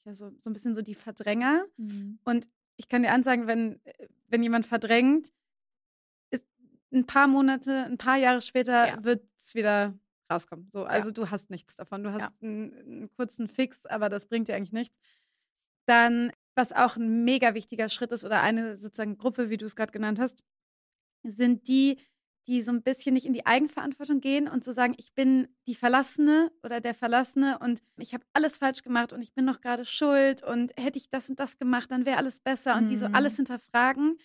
[0.06, 1.66] ja so, so ein bisschen so die Verdränger.
[1.78, 2.20] Mhm.
[2.24, 5.32] Und ich kann dir ansagen, wenn, äh, wenn jemand verdrängt,
[6.92, 9.04] ein paar Monate, ein paar Jahre später ja.
[9.04, 9.98] wird es wieder
[10.32, 10.70] rauskommen.
[10.72, 11.14] So, also ja.
[11.14, 12.04] du hast nichts davon.
[12.04, 12.32] Du hast ja.
[12.42, 14.96] einen, einen, kurzen Fix, aber das bringt dir eigentlich nichts.
[15.86, 19.76] Dann, was auch ein mega wichtiger Schritt ist, oder eine sozusagen Gruppe, wie du es
[19.76, 20.44] gerade genannt hast,
[21.24, 22.00] sind die,
[22.48, 25.50] die so ein bisschen nicht in die Eigenverantwortung gehen und zu so sagen, ich bin
[25.68, 29.60] die Verlassene oder der Verlassene und ich habe alles falsch gemacht und ich bin noch
[29.60, 32.96] gerade schuld und hätte ich das und das gemacht, dann wäre alles besser und die
[32.96, 33.38] so alles mhm.
[33.38, 34.18] hinterfragen.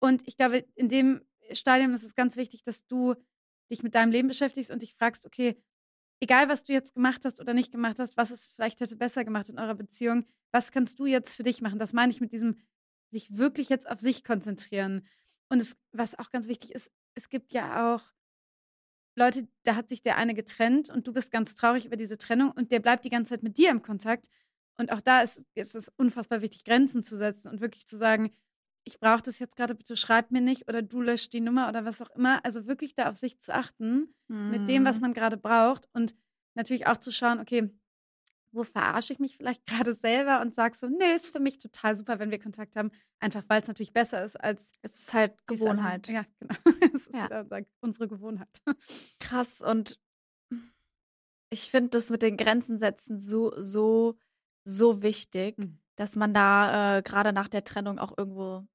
[0.00, 1.20] Und ich glaube, in dem
[1.52, 3.14] Stadium ist es ganz wichtig, dass du
[3.70, 5.62] dich mit deinem Leben beschäftigst und dich fragst, okay,
[6.20, 9.24] egal was du jetzt gemacht hast oder nicht gemacht hast, was es vielleicht hätte besser
[9.24, 11.78] gemacht in eurer Beziehung, was kannst du jetzt für dich machen?
[11.78, 12.56] Das meine ich mit diesem
[13.10, 15.06] sich wirklich jetzt auf sich konzentrieren.
[15.48, 18.02] Und es, was auch ganz wichtig ist, es gibt ja auch
[19.14, 22.50] Leute, da hat sich der eine getrennt und du bist ganz traurig über diese Trennung
[22.52, 24.28] und der bleibt die ganze Zeit mit dir im Kontakt.
[24.78, 28.32] Und auch da ist, ist es unfassbar wichtig, Grenzen zu setzen und wirklich zu sagen,
[28.84, 31.84] ich brauche das jetzt gerade, bitte schreib mir nicht oder du löscht die Nummer oder
[31.84, 32.42] was auch immer.
[32.42, 34.50] Also wirklich da auf sich zu achten mhm.
[34.50, 35.02] mit dem, was mhm.
[35.02, 36.14] man gerade braucht und
[36.54, 37.68] natürlich auch zu schauen, okay,
[38.52, 41.94] wo verarsche ich mich vielleicht gerade selber und sage so, nee, ist für mich total
[41.94, 44.72] super, wenn wir Kontakt haben, einfach weil es natürlich besser ist als.
[44.82, 46.08] Es ist halt Gewohnheit.
[46.08, 46.54] Ja, genau.
[46.94, 47.46] es ist ja.
[47.80, 48.48] unsere Gewohnheit.
[49.20, 49.98] Krass und
[51.52, 54.16] ich finde das mit den Grenzen setzen so, so,
[54.64, 55.58] so wichtig.
[55.58, 58.66] Mhm dass man da äh, gerade nach der Trennung auch irgendwo,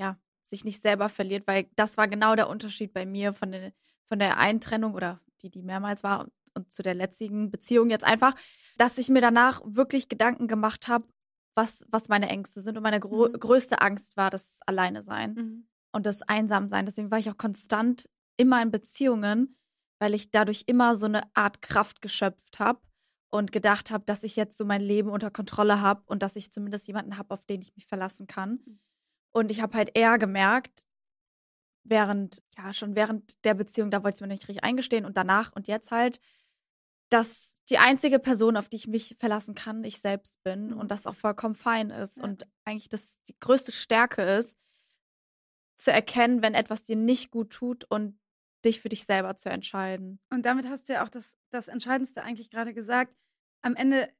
[0.00, 3.72] ja, sich nicht selber verliert, weil das war genau der Unterschied bei mir von, den,
[4.08, 6.26] von der einen Trennung oder die, die mehrmals war
[6.56, 8.34] und, zu der letzten Beziehung jetzt einfach,
[8.76, 11.06] dass ich mir danach wirklich Gedanken gemacht habe,
[11.54, 12.76] was, was meine Ängste sind.
[12.76, 13.32] Und meine gro mhm.
[13.34, 15.68] größte Angst war das Alleine sein mhm.
[15.92, 16.86] und das Einsamsein.
[16.86, 19.56] Deswegen war ich auch konstant immer in Beziehungen,
[19.98, 22.80] weil ich dadurch immer so eine Art Kraft geschöpft habe
[23.30, 26.52] und gedacht habe, dass ich jetzt so mein Leben unter Kontrolle habe und dass ich
[26.52, 28.60] zumindest jemanden habe, auf den ich mich verlassen kann.
[28.64, 28.80] Mhm.
[29.32, 30.86] Und ich habe halt eher gemerkt,
[31.84, 35.52] während, ja, schon während der Beziehung, da wollte ich mir nicht richtig eingestehen und danach
[35.52, 36.20] und jetzt halt,
[37.10, 40.88] dass die einzige Person, auf die ich mich verlassen kann, ich selbst bin und mhm.
[40.88, 42.24] das auch vollkommen fein ist ja.
[42.24, 44.56] und eigentlich das die größte Stärke ist,
[45.78, 48.18] zu erkennen, wenn etwas dir nicht gut tut und
[48.64, 50.18] dich für dich selber zu entscheiden.
[50.30, 53.16] Und damit hast du ja auch das, das Entscheidendste eigentlich gerade gesagt.
[53.62, 54.12] Am Ende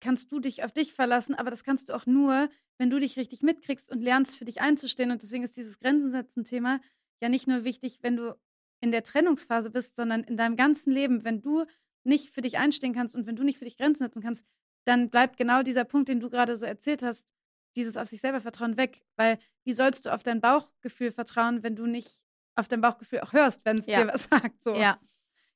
[0.00, 3.16] kannst du dich auf dich verlassen, aber das kannst du auch nur, wenn du dich
[3.16, 5.10] richtig mitkriegst und lernst, für dich einzustehen.
[5.10, 6.80] Und deswegen ist dieses Grenzensetzen-Thema
[7.22, 8.38] ja nicht nur wichtig, wenn du
[8.80, 11.24] in der Trennungsphase bist, sondern in deinem ganzen Leben.
[11.24, 11.64] Wenn du
[12.06, 14.44] nicht für dich einstehen kannst und wenn du nicht für dich Grenzen setzen kannst,
[14.84, 17.26] dann bleibt genau dieser Punkt, den du gerade so erzählt hast,
[17.74, 19.02] dieses auf sich selber Vertrauen weg.
[19.16, 22.10] Weil wie sollst du auf dein Bauchgefühl vertrauen, wenn du nicht
[22.54, 24.02] auf dein Bauchgefühl auch hörst, wenn es ja.
[24.02, 24.62] dir was sagt.
[24.62, 24.74] So.
[24.74, 24.98] Ja.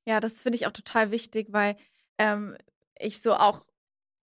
[0.07, 1.77] Ja, das finde ich auch total wichtig, weil
[2.19, 2.57] ähm,
[2.99, 3.65] ich so auch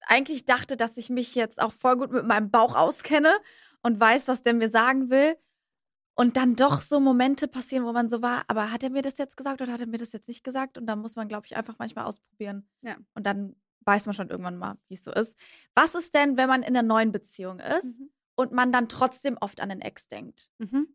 [0.03, 3.33] eigentlich dachte, dass ich mich jetzt auch voll gut mit meinem Bauch auskenne
[3.83, 5.37] und weiß, was der mir sagen will.
[6.15, 9.17] Und dann doch so Momente passieren, wo man so war, aber hat er mir das
[9.17, 10.77] jetzt gesagt oder hat er mir das jetzt nicht gesagt?
[10.77, 12.69] Und dann muss man, glaube ich, einfach manchmal ausprobieren.
[12.83, 12.97] Ja.
[13.15, 15.37] Und dann weiß man schon irgendwann mal, wie es so ist.
[15.75, 18.11] Was ist denn, wenn man in einer neuen Beziehung ist mhm.
[18.35, 20.51] und man dann trotzdem oft an den Ex denkt?
[20.59, 20.95] Mhm.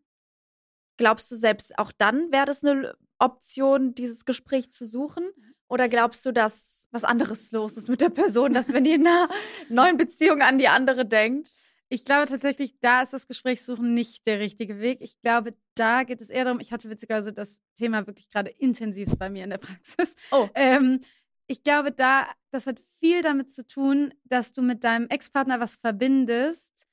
[0.96, 5.28] Glaubst du selbst auch dann wäre das eine Option, dieses Gespräch zu suchen?
[5.68, 9.06] Oder glaubst du, dass was anderes los ist mit der Person, dass wenn die in
[9.06, 9.28] einer
[9.68, 11.50] neuen Beziehung an die andere denkt?
[11.90, 15.00] Ich glaube tatsächlich, da ist das Gesprächssuchen nicht der richtige Weg.
[15.00, 19.16] Ich glaube, da geht es eher darum, ich hatte witzigerweise das Thema wirklich gerade intensiv
[19.18, 20.14] bei mir in der Praxis.
[20.30, 20.48] Oh.
[20.54, 21.00] Ähm,
[21.46, 25.76] ich glaube, da, das hat viel damit zu tun, dass du mit deinem Ex-Partner was
[25.76, 26.86] verbindest,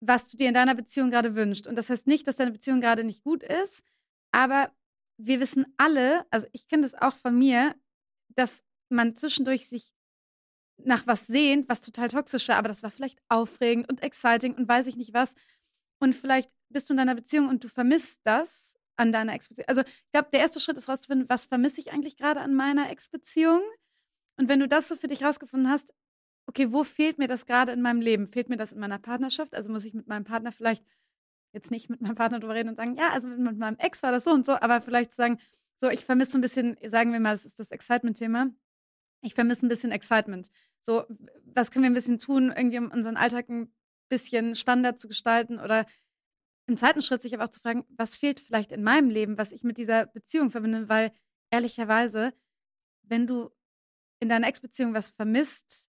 [0.00, 1.66] was du dir in deiner Beziehung gerade wünschst.
[1.66, 3.82] Und das heißt nicht, dass deine Beziehung gerade nicht gut ist,
[4.30, 4.70] aber
[5.18, 7.74] wir wissen alle, also ich kenne das auch von mir,
[8.34, 9.95] dass man zwischendurch sich
[10.78, 14.68] nach was sehnt, was total toxisch war, aber das war vielleicht aufregend und exciting und
[14.68, 15.34] weiß ich nicht was.
[15.98, 19.68] Und vielleicht bist du in deiner Beziehung und du vermisst das an deiner Ex-Beziehung?
[19.68, 22.90] Also ich glaube, der erste Schritt ist rauszufinden, was vermisse ich eigentlich gerade an meiner
[22.90, 23.62] Ex-Beziehung?
[24.38, 25.94] Und wenn du das so für dich rausgefunden hast,
[26.46, 28.28] okay, wo fehlt mir das gerade in meinem Leben?
[28.28, 29.54] Fehlt mir das in meiner Partnerschaft?
[29.54, 30.84] Also muss ich mit meinem Partner vielleicht
[31.52, 34.12] jetzt nicht mit meinem Partner drüber reden und sagen, ja, also mit meinem Ex war
[34.12, 35.38] das so und so, aber vielleicht sagen,
[35.78, 38.50] so, ich vermisse so ein bisschen, sagen wir mal, das ist das Excitement-Thema.
[39.26, 40.48] Ich vermisse ein bisschen Excitement.
[40.80, 41.04] So,
[41.44, 43.74] was können wir ein bisschen tun, irgendwie um unseren Alltag ein
[44.08, 45.84] bisschen spannender zu gestalten oder
[46.68, 49.50] im zweiten Schritt sich aber auch zu fragen, was fehlt vielleicht in meinem Leben, was
[49.50, 51.12] ich mit dieser Beziehung verbinde, weil
[51.50, 52.34] ehrlicherweise,
[53.02, 53.50] wenn du
[54.20, 55.90] in deiner Ex-Beziehung was vermisst,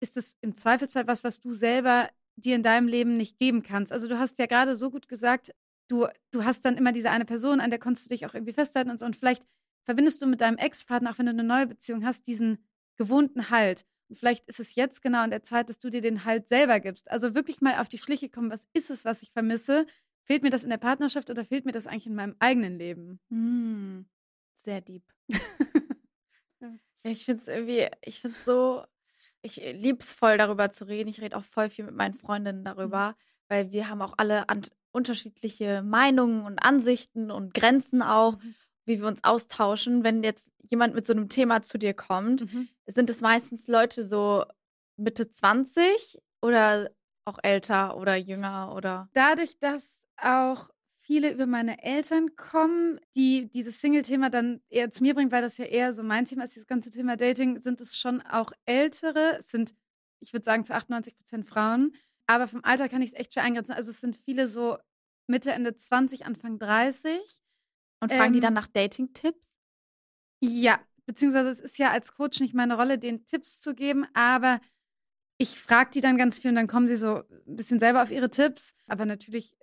[0.00, 3.92] ist es im Zweifelsfall was, was du selber dir in deinem Leben nicht geben kannst.
[3.92, 5.52] Also du hast ja gerade so gut gesagt,
[5.88, 8.54] du, du hast dann immer diese eine Person, an der konntest du dich auch irgendwie
[8.54, 9.04] festhalten und so.
[9.04, 9.46] Und vielleicht
[9.84, 12.64] verbindest du mit deinem Ex-Partner, auch wenn du eine neue Beziehung hast, diesen
[12.96, 13.84] gewohnten Halt.
[14.08, 16.80] Und vielleicht ist es jetzt genau in der Zeit, dass du dir den Halt selber
[16.80, 17.10] gibst.
[17.10, 19.86] Also wirklich mal auf die Schliche kommen, was ist es, was ich vermisse?
[20.24, 23.20] Fehlt mir das in der Partnerschaft oder fehlt mir das eigentlich in meinem eigenen Leben?
[23.28, 24.02] Mm,
[24.54, 25.02] sehr deep.
[27.02, 28.84] ich finde es irgendwie, ich finde es so,
[29.42, 31.08] ich lieb's voll darüber zu reden.
[31.08, 33.14] Ich rede auch voll viel mit meinen Freundinnen darüber, mhm.
[33.48, 34.46] weil wir haben auch alle
[34.92, 38.54] unterschiedliche Meinungen und Ansichten und Grenzen auch, mhm.
[38.84, 40.04] Wie wir uns austauschen.
[40.04, 42.68] Wenn jetzt jemand mit so einem Thema zu dir kommt, mhm.
[42.86, 44.44] sind es meistens Leute so
[44.96, 46.90] Mitte 20 oder
[47.24, 49.08] auch älter oder jünger oder.
[49.12, 55.14] Dadurch, dass auch viele über meine Eltern kommen, die dieses Single-Thema dann eher zu mir
[55.14, 57.98] bringen, weil das ja eher so mein Thema ist, dieses ganze Thema Dating, sind es
[57.98, 59.74] schon auch ältere, es sind,
[60.20, 61.94] ich würde sagen, zu 98 Prozent Frauen.
[62.26, 63.72] Aber vom Alter kann ich es echt schwer eingrenzen.
[63.72, 64.78] Also es sind viele so
[65.26, 67.20] Mitte, Ende 20, Anfang 30.
[68.02, 69.60] Und fragen ähm, die dann nach Dating-Tipps?
[70.40, 74.60] Ja, beziehungsweise es ist ja als Coach nicht meine Rolle, den Tipps zu geben, aber
[75.38, 78.10] ich frage die dann ganz viel und dann kommen sie so ein bisschen selber auf
[78.10, 78.74] ihre Tipps.
[78.86, 79.56] Aber natürlich,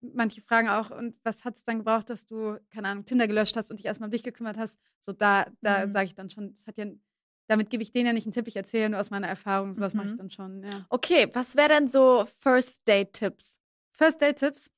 [0.00, 3.56] manche fragen auch, und was hat es dann gebraucht, dass du, keine Ahnung, Tinder gelöscht
[3.56, 4.80] hast und dich erstmal um dich gekümmert hast?
[5.00, 5.92] So, da, da mhm.
[5.92, 6.86] sage ich dann schon, das hat ja
[7.48, 9.94] damit gebe ich denen ja nicht einen Tipp, ich erzähle nur aus meiner Erfahrung, sowas
[9.94, 9.98] mhm.
[9.98, 10.86] mache ich dann schon, ja.
[10.90, 13.58] Okay, was wäre denn so First Date Tipps?
[13.92, 14.70] First Date Tipps?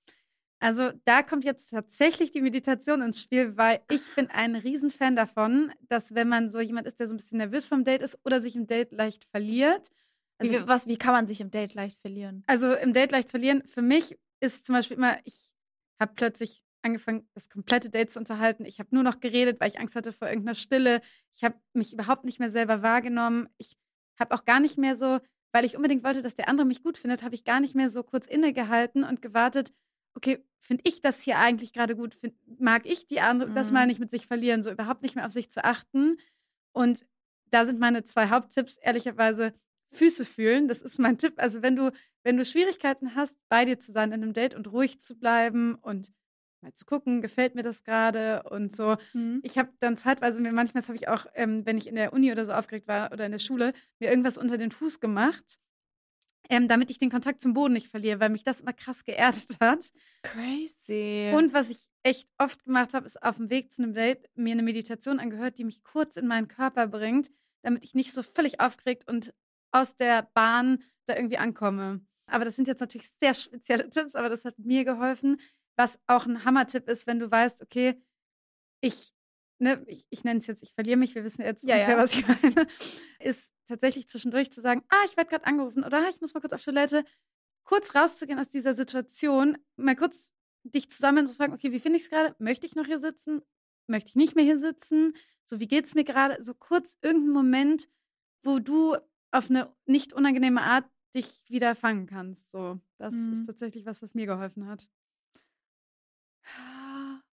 [0.60, 5.72] Also da kommt jetzt tatsächlich die Meditation ins Spiel, weil ich bin ein Riesenfan davon,
[5.88, 8.40] dass wenn man so jemand ist, der so ein bisschen nervös vom Date ist oder
[8.42, 9.90] sich im Date leicht verliert.
[10.38, 12.44] Also, wie, was, wie kann man sich im Date leicht verlieren?
[12.46, 15.34] Also im Date leicht verlieren, für mich ist zum Beispiel immer, ich
[15.98, 18.64] habe plötzlich angefangen, das komplette Date zu unterhalten.
[18.64, 21.00] Ich habe nur noch geredet, weil ich Angst hatte vor irgendeiner Stille.
[21.34, 23.48] Ich habe mich überhaupt nicht mehr selber wahrgenommen.
[23.58, 23.76] Ich
[24.18, 25.20] habe auch gar nicht mehr so,
[25.52, 27.90] weil ich unbedingt wollte, dass der andere mich gut findet, habe ich gar nicht mehr
[27.90, 29.72] so kurz innegehalten und gewartet,
[30.14, 32.14] okay, finde ich das hier eigentlich gerade gut?
[32.14, 33.54] Find, mag ich die andere, mhm.
[33.54, 36.18] das mal nicht mit sich verlieren, so überhaupt nicht mehr auf sich zu achten.
[36.72, 37.06] Und
[37.50, 39.52] da sind meine zwei Haupttipps, ehrlicherweise,
[39.92, 40.68] Füße fühlen.
[40.68, 41.34] Das ist mein Tipp.
[41.38, 41.92] Also wenn du,
[42.22, 45.74] wenn du Schwierigkeiten hast, bei dir zu sein in einem Date und ruhig zu bleiben
[45.74, 46.12] und
[46.62, 48.96] mal zu gucken, gefällt mir das gerade und so.
[49.14, 49.40] Mhm.
[49.42, 52.30] Ich habe dann zeitweise mir manchmal, habe ich auch, ähm, wenn ich in der Uni
[52.30, 55.58] oder so aufgeregt war oder in der Schule, mir irgendwas unter den Fuß gemacht,
[56.50, 59.56] ähm, damit ich den Kontakt zum Boden nicht verliere, weil mich das immer krass geerdet
[59.60, 59.90] hat.
[60.22, 61.30] Crazy.
[61.32, 64.52] Und was ich echt oft gemacht habe, ist auf dem Weg zu einem Date mir
[64.52, 67.30] eine Meditation angehört, die mich kurz in meinen Körper bringt,
[67.62, 69.32] damit ich nicht so völlig aufgeregt und
[69.70, 72.00] aus der Bahn da irgendwie ankomme.
[72.26, 75.40] Aber das sind jetzt natürlich sehr spezielle Tipps, aber das hat mir geholfen.
[75.76, 78.02] Was auch ein Hammertipp ist, wenn du weißt, okay,
[78.80, 79.12] ich,
[79.60, 82.02] ne, ich, ich nenne es jetzt, ich verliere mich, wir wissen jetzt ja, ungefähr, ja.
[82.02, 82.66] was ich meine,
[83.20, 86.40] ist tatsächlich zwischendurch zu sagen, ah, ich werde gerade angerufen oder ah, ich muss mal
[86.40, 87.04] kurz auf Toilette,
[87.64, 92.04] kurz rauszugehen aus dieser Situation, mal kurz dich zusammen zu fragen, okay, wie finde ich
[92.04, 92.34] es gerade?
[92.38, 93.42] Möchte ich noch hier sitzen?
[93.86, 95.14] Möchte ich nicht mehr hier sitzen?
[95.46, 96.42] So, wie geht es mir gerade?
[96.42, 97.88] So kurz irgendeinen Moment,
[98.42, 98.96] wo du
[99.30, 102.50] auf eine nicht unangenehme Art dich wieder fangen kannst.
[102.50, 103.32] So, das mhm.
[103.32, 104.88] ist tatsächlich was, was mir geholfen hat.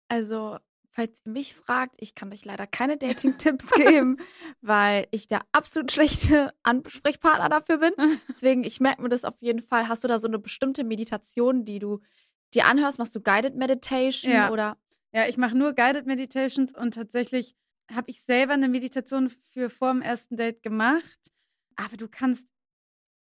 [0.09, 0.59] Also,
[0.93, 4.17] falls ihr mich fragt, ich kann euch leider keine Dating-Tipps geben,
[4.61, 7.93] weil ich der absolut schlechte Ansprechpartner dafür bin.
[8.29, 9.87] Deswegen, ich merke mir das auf jeden Fall.
[9.87, 11.99] Hast du da so eine bestimmte Meditation, die du
[12.53, 12.99] dir anhörst?
[12.99, 14.51] Machst du Guided Meditation ja.
[14.51, 14.77] oder?
[15.11, 17.55] Ja, ich mache nur Guided Meditations und tatsächlich
[17.91, 21.31] habe ich selber eine Meditation für vor dem ersten Date gemacht.
[21.75, 22.47] Aber du kannst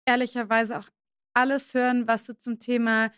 [0.06, 0.90] ehrlicherweise auch
[1.34, 3.12] alles hören, was du zum Thema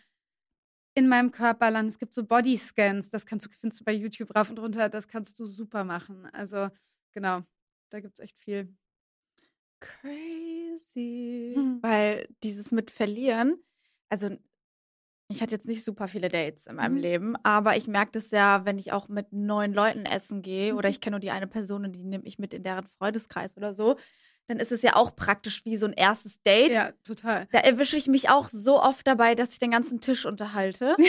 [0.98, 1.88] in meinem Körper landen.
[1.88, 5.06] Es gibt so Bodyscans, das kannst du, findest du bei YouTube rauf und runter, das
[5.06, 6.26] kannst du super machen.
[6.32, 6.68] Also,
[7.12, 7.42] genau,
[7.90, 8.74] da gibt es echt viel.
[9.80, 11.52] Crazy.
[11.54, 11.78] Hm.
[11.82, 13.62] Weil dieses mit Verlieren,
[14.08, 14.36] also
[15.30, 17.00] ich hatte jetzt nicht super viele Dates in meinem mhm.
[17.00, 20.78] Leben, aber ich merke das ja, wenn ich auch mit neuen Leuten essen gehe mhm.
[20.78, 23.56] oder ich kenne nur die eine Person und die nehme ich mit in deren Freundeskreis
[23.56, 23.98] oder so,
[24.48, 26.72] dann ist es ja auch praktisch wie so ein erstes Date.
[26.72, 27.46] Ja, total.
[27.52, 30.96] Da erwische ich mich auch so oft dabei, dass ich den ganzen Tisch unterhalte.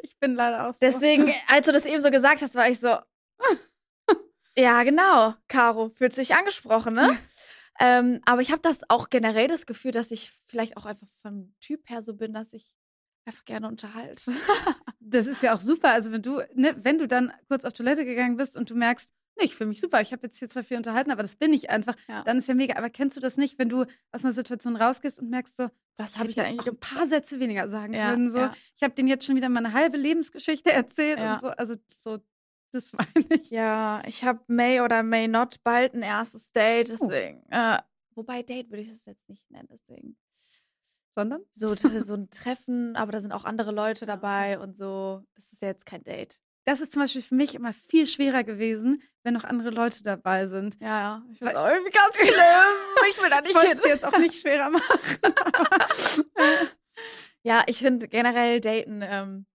[0.00, 0.78] Ich bin leider auch so.
[0.80, 2.96] Deswegen, als du das eben so gesagt hast, war ich so,
[4.56, 7.16] ja, genau, Caro, fühlt sich angesprochen, ne?
[7.78, 11.54] ähm, aber ich habe das auch generell das Gefühl, dass ich vielleicht auch einfach vom
[11.60, 12.74] Typ her so bin, dass ich
[13.26, 14.32] einfach gerne unterhalte.
[14.98, 15.90] Das ist ja auch super.
[15.90, 19.12] Also wenn du, ne, wenn du dann kurz auf Toilette gegangen bist und du merkst,
[19.36, 21.52] ne, ich fühle mich super, ich habe jetzt hier zwar viel unterhalten, aber das bin
[21.52, 22.22] ich einfach, Ja.
[22.24, 22.76] dann ist ja mega.
[22.76, 25.68] Aber kennst du das nicht, wenn du aus einer Situation rausgehst und merkst so,
[25.98, 28.30] Was habe ich da eigentlich ein paar Sätze weniger sagen Ja, können?
[28.30, 28.52] So, ja.
[28.76, 31.48] ich habe denen jetzt schon wieder meine halbe Lebensgeschichte erzählt und so.
[31.48, 32.18] Also so,
[32.72, 33.50] das meine ich.
[33.50, 37.06] Ja, ich habe May oder May not bald ein erstes Date, Oh.
[37.08, 37.42] deswegen.
[37.50, 37.78] Äh,
[38.14, 40.16] wobei Date würde ich das jetzt nicht nennen, deswegen.
[41.14, 41.42] Sondern?
[41.52, 45.22] So, so ein Treffen, aber da sind auch andere Leute dabei und so.
[45.34, 46.40] Das ist ja jetzt kein Date.
[46.64, 50.46] Das ist zum Beispiel für mich immer viel schwerer gewesen, wenn noch andere Leute dabei
[50.46, 50.76] sind.
[50.80, 51.22] Ja, ja.
[51.32, 53.10] Ich finde auch irgendwie ganz schlimm.
[53.10, 53.72] Ich will da Ich nicht hin.
[53.72, 54.86] es dir jetzt auch nicht schwerer machen.
[57.44, 59.46] Ja, ich finde generell Daten ähm,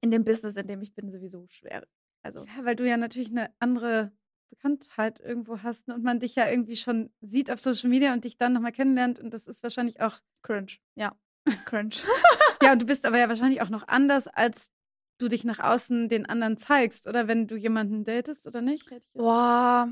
[0.00, 1.86] in dem Business, in dem ich bin, sowieso schwer.
[2.22, 4.12] Also, Ja, weil du ja natürlich eine andere
[4.50, 8.38] Bekanntheit irgendwo hast und man dich ja irgendwie schon sieht auf Social Media und dich
[8.38, 10.72] dann nochmal kennenlernt und das ist wahrscheinlich auch, cringe.
[10.96, 11.90] Ja, ist cringe.
[12.62, 14.72] ja, und du bist aber ja wahrscheinlich auch noch anders, als
[15.18, 18.88] du dich nach außen den anderen zeigst, oder wenn du jemanden datest oder nicht?
[19.14, 19.88] Boah.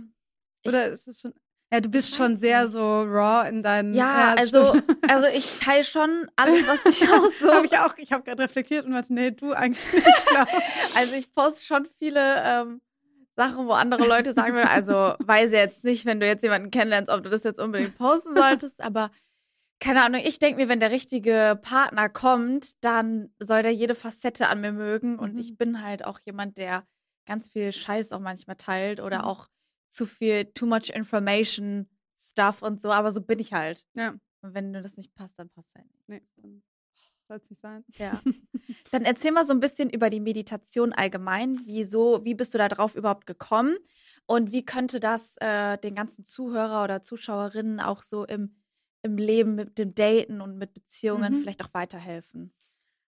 [0.67, 1.35] Oder ist es schon,
[1.73, 2.73] ja, du bist Ich schon weiß sehr nicht.
[2.73, 4.99] so raw in deinen, Ja, das also, stimmt.
[5.11, 7.53] also ich teile schon alles, was ich auch so.
[7.53, 10.07] habe ich auch, ich habe gerade reflektiert und was, nee, du eigentlich nicht.
[10.97, 12.81] Also ich poste schon viele ähm,
[13.37, 17.11] Sachen, wo andere Leute sagen würden, also weiß jetzt nicht, wenn du jetzt jemanden kennenlernst,
[17.11, 19.11] ob du das jetzt unbedingt posten solltest, aber
[19.81, 24.49] keine Ahnung, ich denke mir, wenn der richtige Partner kommt, dann soll der jede Facette
[24.49, 25.39] an mir mögen und Mhm.
[25.39, 26.87] ich bin halt auch jemand, der
[27.27, 29.25] ganz viel Scheiß auch manchmal teilt oder Mhm.
[29.25, 29.49] auch
[29.91, 33.87] zu viel, too much information stuff und so, aber so bin ich halt.
[33.95, 36.23] Ja, Und wenn dir das nicht passt, dann passt halt nicht.
[36.37, 36.63] nee,
[37.29, 37.85] soll es nicht sein.
[37.99, 38.23] Ja.
[38.91, 41.61] Dann erzähl mal so ein bisschen über die Meditation allgemein.
[41.65, 43.77] Wieso, wie bist du da drauf überhaupt gekommen?
[44.27, 48.55] Und wie könnte das äh, den ganzen Zuhörer oder Zuschauerinnen auch so im,
[49.05, 51.39] im Leben mit dem Daten und mit Beziehungen Mhm.
[51.39, 52.53] vielleicht auch weiterhelfen?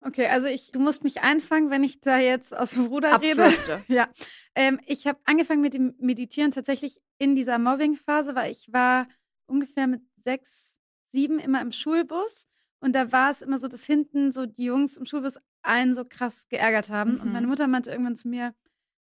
[0.03, 3.43] Okay, also ich, du musst mich einfangen, wenn ich da jetzt aus dem Ruder rede.
[3.88, 4.09] Ja,
[4.55, 9.09] ähm, ich habe angefangen mit dem Meditieren tatsächlich in dieser Mobbing-Phase, weil ich war
[9.47, 10.80] ungefähr mit sechs,
[11.11, 12.47] sieben immer im Schulbus
[12.80, 16.05] und da war es immer so, dass hinten so die Jungs im Schulbus einen so
[16.07, 17.32] krass geärgert haben und Mhm.
[17.32, 18.55] meine Mutter meinte irgendwann zu mir,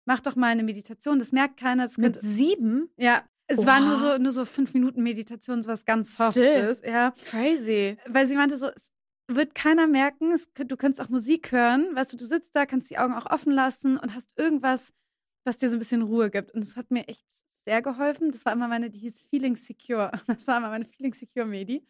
[0.06, 2.88] mach doch mal eine Meditation, das merkt keiner, das Mit könnte, sieben?
[2.96, 4.16] ja, es war nur Oha.
[4.16, 6.16] so, nur so fünf Minuten Meditation, so was ganz.
[6.16, 7.96] Softes, ja Crazy.
[8.06, 8.90] weil sie meinte so, es
[9.28, 12.90] wird keiner merken, es, du kannst auch Musik hören, weißt du, du sitzt da, kannst
[12.90, 14.92] die Augen auch offen lassen und hast irgendwas,
[15.44, 16.52] was dir so ein bisschen Ruhe gibt.
[16.52, 17.24] Und das hat mir echt
[17.64, 18.30] sehr geholfen.
[18.30, 20.10] Das war immer meine, die hieß Feeling Secure.
[20.26, 21.86] Das war immer meine Feeling Secure Medi.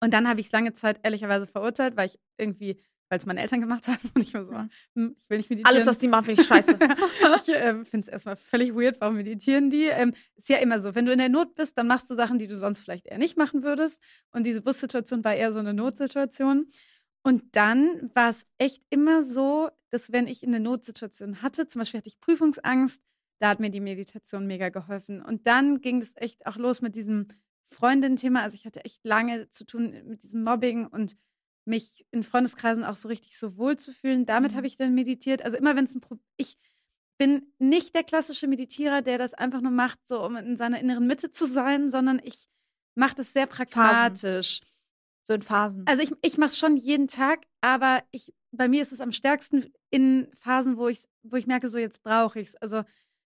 [0.00, 2.78] Und dann habe ich es lange Zeit ehrlicherweise verurteilt, weil ich irgendwie,
[3.08, 5.74] weil es meine Eltern gemacht haben und ich war so, hm, ich will nicht meditieren.
[5.74, 6.78] Alles, was die machen, finde ich scheiße.
[7.36, 9.84] ich ähm, finde es erstmal völlig weird, warum meditieren die?
[9.84, 12.38] Ähm, ist ja immer so, wenn du in der Not bist, dann machst du Sachen,
[12.38, 14.00] die du sonst vielleicht eher nicht machen würdest.
[14.30, 16.70] Und diese Bussituation war eher so eine Notsituation.
[17.22, 21.98] Und dann war es echt immer so, dass wenn ich eine Notsituation hatte, zum Beispiel
[21.98, 23.02] hatte ich Prüfungsangst,
[23.38, 25.22] da hat mir die Meditation mega geholfen.
[25.22, 27.28] Und dann ging es echt auch los mit diesem
[27.64, 28.42] Freundin-Thema.
[28.42, 31.16] Also ich hatte echt lange zu tun mit diesem Mobbing und
[31.66, 34.24] mich in Freundeskreisen auch so richtig so wohl zu fühlen.
[34.26, 34.56] Damit Mhm.
[34.56, 35.42] habe ich dann meditiert.
[35.42, 36.56] Also immer wenn es ein Problem, ich
[37.18, 41.06] bin nicht der klassische Meditierer, der das einfach nur macht, so um in seiner inneren
[41.06, 42.46] Mitte zu sein, sondern ich
[42.94, 44.60] mache das sehr pragmatisch.
[45.22, 45.84] So in Phasen.
[45.86, 49.12] Also ich, ich mache es schon jeden Tag, aber ich, bei mir ist es am
[49.12, 52.56] stärksten in Phasen, wo ich, wo ich merke, so jetzt brauche ich es.
[52.56, 52.84] Also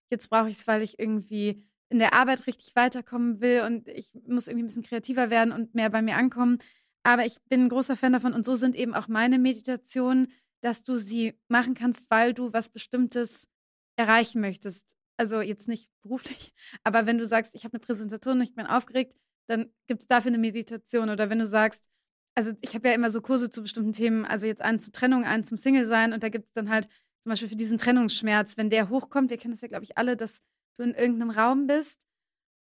[0.09, 4.13] jetzt brauche ich es, weil ich irgendwie in der Arbeit richtig weiterkommen will und ich
[4.27, 6.59] muss irgendwie ein bisschen kreativer werden und mehr bei mir ankommen.
[7.03, 10.33] Aber ich bin ein großer Fan davon und so sind eben auch meine Meditationen,
[10.63, 13.49] dass du sie machen kannst, weil du was Bestimmtes
[13.97, 14.97] erreichen möchtest.
[15.17, 16.53] Also jetzt nicht beruflich,
[16.85, 19.15] aber wenn du sagst, ich habe eine Präsentation ich bin aufgeregt,
[19.49, 21.11] dann gibt es dafür eine Meditation.
[21.11, 21.89] Oder wenn du sagst,
[22.37, 25.25] also ich habe ja immer so Kurse zu bestimmten Themen, also jetzt einen zur Trennung,
[25.25, 26.89] einen zum Single sein und da gibt es dann halt
[27.21, 30.17] zum Beispiel für diesen Trennungsschmerz, wenn der hochkommt, wir kennen das ja, glaube ich, alle,
[30.17, 30.41] dass
[30.79, 32.07] du in irgendeinem Raum bist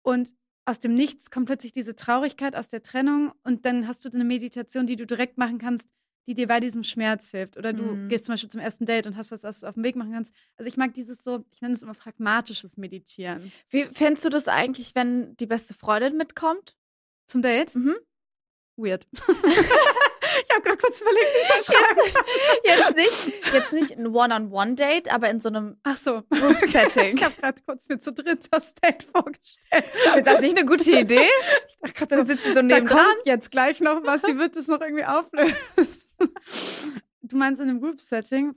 [0.02, 0.34] und
[0.66, 4.24] aus dem Nichts kommt plötzlich diese Traurigkeit aus der Trennung und dann hast du eine
[4.24, 5.86] Meditation, die du direkt machen kannst,
[6.26, 7.56] die dir bei diesem Schmerz hilft.
[7.56, 8.08] Oder du Mhm.
[8.08, 10.12] gehst zum Beispiel zum ersten Date und hast was, was du auf dem Weg machen
[10.12, 10.34] kannst.
[10.56, 13.52] Also ich mag dieses so, ich nenne es immer pragmatisches Meditieren.
[13.70, 16.76] Wie fändest du das eigentlich, wenn die beste Freundin mitkommt?
[17.28, 17.74] Zum Date?
[17.76, 17.94] Mhm.
[18.76, 19.06] Weird.
[20.48, 22.14] ich habe gerade kurz überlegt, wie ich es schreiben.
[22.64, 26.22] Jetzt nicht, jetzt nicht ein One-on-One-Date, aber in so einem Ach so.
[26.30, 27.16] Group-Setting.
[27.16, 29.84] Ich habe gerade kurz mir zu dritt das Date vorgestellt.
[30.16, 31.28] Ist das nicht eine gute Idee?
[31.84, 32.98] Ich dachte gerade, Dann sitzt sie so da nebendran.
[32.98, 35.54] kommt jetzt gleich noch was, sie wird es noch irgendwie auflösen.
[37.22, 38.54] Du meinst in einem Group-Setting?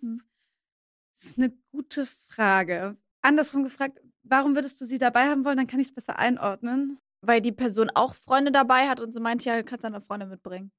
[1.13, 2.95] Das ist eine gute Frage.
[3.21, 5.57] Andersrum gefragt, warum würdest du sie dabei haben wollen?
[5.57, 6.99] Dann kann ich es besser einordnen.
[7.21, 10.25] Weil die Person auch Freunde dabei hat und so meint, ja, du kannst deine Freunde
[10.25, 10.71] mitbringen.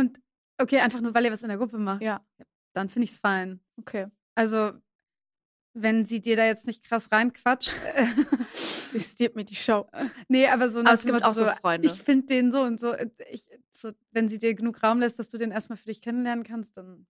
[0.00, 0.20] Und
[0.58, 2.02] okay, einfach nur, weil ihr was in der Gruppe macht.
[2.02, 2.24] Ja.
[2.72, 3.60] Dann finde ich es fein.
[3.76, 4.06] Okay.
[4.34, 4.72] Also,
[5.74, 7.72] wenn sie dir da jetzt nicht krass reinquatscht.
[8.92, 9.88] Sie stiert mir die Show.
[10.28, 11.86] nee, aber so Aber es gibt auch so Freunde.
[11.86, 12.94] Ich finde den so und so,
[13.30, 13.92] ich, so.
[14.10, 17.06] Wenn sie dir genug Raum lässt, dass du den erstmal für dich kennenlernen kannst, dann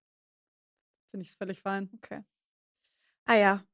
[1.10, 1.88] finde ich es völlig fein.
[1.94, 2.22] Okay.
[3.26, 3.64] Ah ja.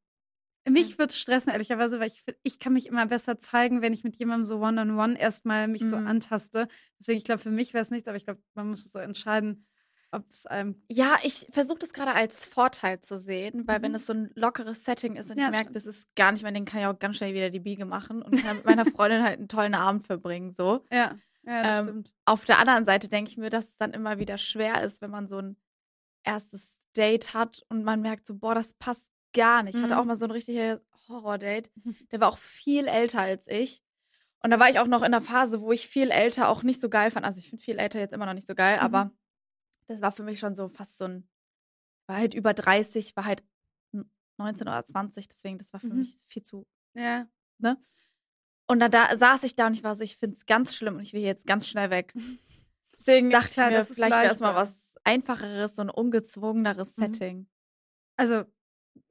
[0.68, 4.04] Mich würde es stressen, ehrlicherweise, weil ich, ich kann mich immer besser zeigen, wenn ich
[4.04, 6.06] mit jemandem so one-on-one erstmal mich so Mhm.
[6.06, 6.68] antaste.
[6.98, 9.66] Deswegen, ich glaube, für mich wäre es nichts, aber ich glaube, man muss so entscheiden,
[10.10, 10.82] ob es einem.
[10.88, 13.96] Ja, ich versuche das gerade als Vorteil zu sehen, weil wenn Mhm.
[13.96, 16.52] es so ein lockeres Setting ist und Ja, ich merke, das ist gar nicht mehr,
[16.52, 19.24] den kann ich auch ganz schnell wieder die Biege machen und kann mit meiner Freundin
[19.24, 20.84] halt einen tollen Abend verbringen, so.
[20.90, 22.14] Ja, ja das Ähm, stimmt.
[22.26, 25.10] Auf der anderen Seite denke ich mir, dass es dann immer wieder schwer ist, wenn
[25.10, 25.56] man so ein
[26.24, 29.76] erstes Date hat und man merkt so, boah, das passt gar nicht.
[29.76, 30.00] Ich hatte Mhm.
[30.00, 31.70] auch mal so ein richtiges Horror-Date.
[32.10, 33.82] Der war auch viel älter als ich.
[34.42, 36.80] Und da war ich auch noch in der Phase, wo ich viel älter auch nicht
[36.80, 37.24] so geil fand.
[37.26, 38.82] Also ich finde viel älter jetzt immer noch nicht so geil, Mhm.
[38.82, 39.10] aber
[39.88, 41.28] das war für mich schon so fast so ein,
[42.08, 43.42] war halt über 30, war halt
[44.38, 45.98] 19 oder 20, deswegen das war für Mhm.
[46.00, 47.26] mich viel zu Ja.
[48.68, 50.96] und dann da saß ich da und ich war so, ich finde es ganz schlimm
[50.96, 52.12] und ich will jetzt ganz schnell weg.
[52.98, 54.62] Deswegen dachte Tja, ich mir, vielleicht wäre es mal leichter.
[54.62, 57.02] was einfacheres, so ein ungezwungeneres Mhm.
[57.02, 57.46] Setting.
[58.16, 58.44] Also,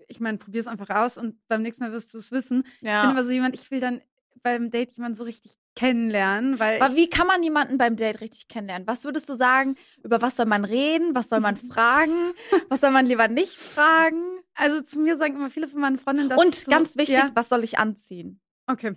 [0.07, 2.63] ich meine, probier es einfach aus und beim nächsten Mal wirst du es wissen.
[2.75, 3.03] Ich bin Ja.
[3.09, 4.01] aber so jemand, ich will dann
[4.43, 8.47] beim Date jemanden so richtig kennenlernen, weil Aber wie kann man jemanden beim Date richtig
[8.47, 8.87] kennenlernen?
[8.87, 9.75] Was würdest du sagen?
[10.03, 11.13] Über was soll man reden?
[11.15, 12.33] Was soll man fragen?
[12.69, 14.21] Was soll man lieber nicht fragen?
[14.57, 17.31] also zu mir sagen immer viele von meinen Freundinnen, dass Und so, ganz wichtig, Ja,
[17.33, 18.39] was soll ich anziehen?
[18.67, 18.95] okay.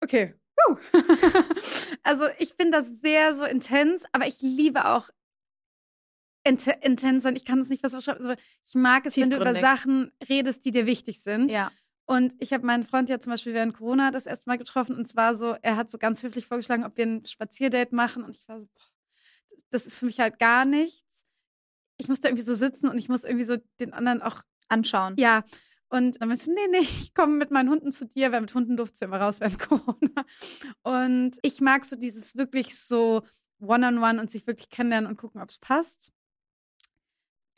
[0.00, 0.34] Okay.
[2.02, 5.08] Also ich bin das sehr so intens, aber ich liebe auch
[6.44, 7.36] int intens sein.
[7.36, 8.24] Ich kann es nicht besser beschreiben.
[8.26, 9.54] Also ich mag es, wenn du über.
[9.54, 11.52] Sachen redest, die dir wichtig sind.
[11.52, 11.70] Ja.
[12.06, 15.06] Und ich habe meinen Freund ja zum Beispiel während Corona das erste Mal getroffen und
[15.06, 18.48] zwar so, er hat so ganz höflich vorgeschlagen, ob wir ein Spazierdate machen und ich
[18.48, 21.26] war so, boah, das ist für mich halt gar nichts.
[21.98, 25.16] Ich musste irgendwie so sitzen und ich muss irgendwie so den anderen auch, Anschauen.
[25.18, 25.44] ja.
[25.90, 28.54] Und dann meinte ich, nee, nee, ich komme mit meinen Hunden zu dir, weil mit
[28.54, 30.24] Hunden durfte ja immer raus während Corona.
[30.82, 33.22] Und ich mag so dieses wirklich so
[33.60, 36.12] One-on-One und sich wirklich kennenlernen und gucken, ob es passt.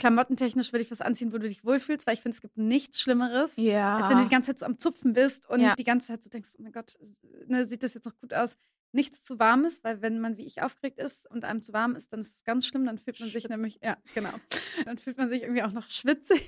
[0.01, 3.01] Klamottentechnisch würde ich was anziehen, wo du dich wohlfühlst, weil ich finde, es gibt nichts
[3.01, 3.99] Schlimmeres, Ja.
[3.99, 5.75] als wenn du die ganze Zeit so am Zupfen bist und Ja.
[5.77, 6.99] die ganze Zeit so denkst, oh mein Gott,
[7.47, 8.57] ne, sieht das jetzt noch gut aus?
[8.93, 11.95] Nichts zu warm ist, weil wenn man wie ich aufgeregt ist und einem zu warm
[11.95, 13.51] ist, dann ist es ganz schlimm, dann fühlt man sich Schwitzt.
[13.51, 14.33] nämlich, ja, genau,
[14.85, 16.43] dann fühlt man sich irgendwie auch noch schwitzig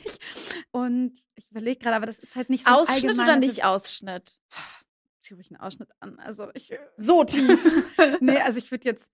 [0.72, 4.40] und ich überlege gerade, aber das ist halt nicht so Ausschnitt oder nicht Ausschnitt?
[5.20, 7.60] Zieh ruhig einen Ausschnitt an, also ich, So tief.
[8.20, 9.08] nee, also ich würde jetzt,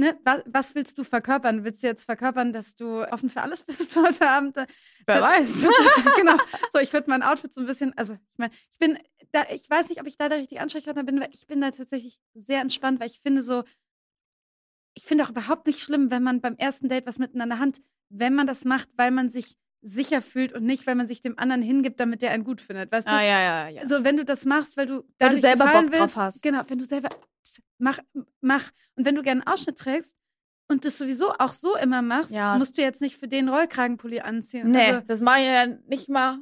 [0.00, 1.64] ne, was, was willst du verkörpern?
[1.64, 4.56] Willst du jetzt verkörpern, dass du offen für alles bist heute Abend?
[4.56, 4.66] Wer
[5.06, 5.66] Da- weiß.
[6.16, 6.36] genau.
[6.72, 8.98] So, ich würde mein Outfit so ein bisschen, also ich meine, ich bin
[9.32, 11.70] da, ich weiß nicht, ob ich da der richtige Ansprechpartner bin, weil ich bin da
[11.70, 13.62] tatsächlich sehr entspannt, weil ich finde so,
[14.94, 18.34] ich finde auch überhaupt nicht schlimm, wenn man beim ersten Date was miteinander hat, wenn
[18.34, 21.62] man das macht, weil man sich sicher fühlt und nicht, weil man sich dem anderen
[21.62, 23.12] hingibt, damit der einen gut findet, weißt du?
[23.12, 23.80] Ah, ja, ja, ja.
[23.82, 26.42] Also wenn du das machst, weil du Weil du selber Bock drauf willst, hast.
[26.42, 27.08] Genau, wenn du selber
[27.78, 27.98] mach
[28.40, 30.14] mach und wenn du gerne einen Ausschnitt trägst
[30.68, 32.56] und das sowieso auch so immer machst, Ja.
[32.58, 34.70] musst du jetzt nicht für den Rollkragenpulli anziehen.
[34.70, 36.38] Nee, Also, das mache ich ja nicht mal.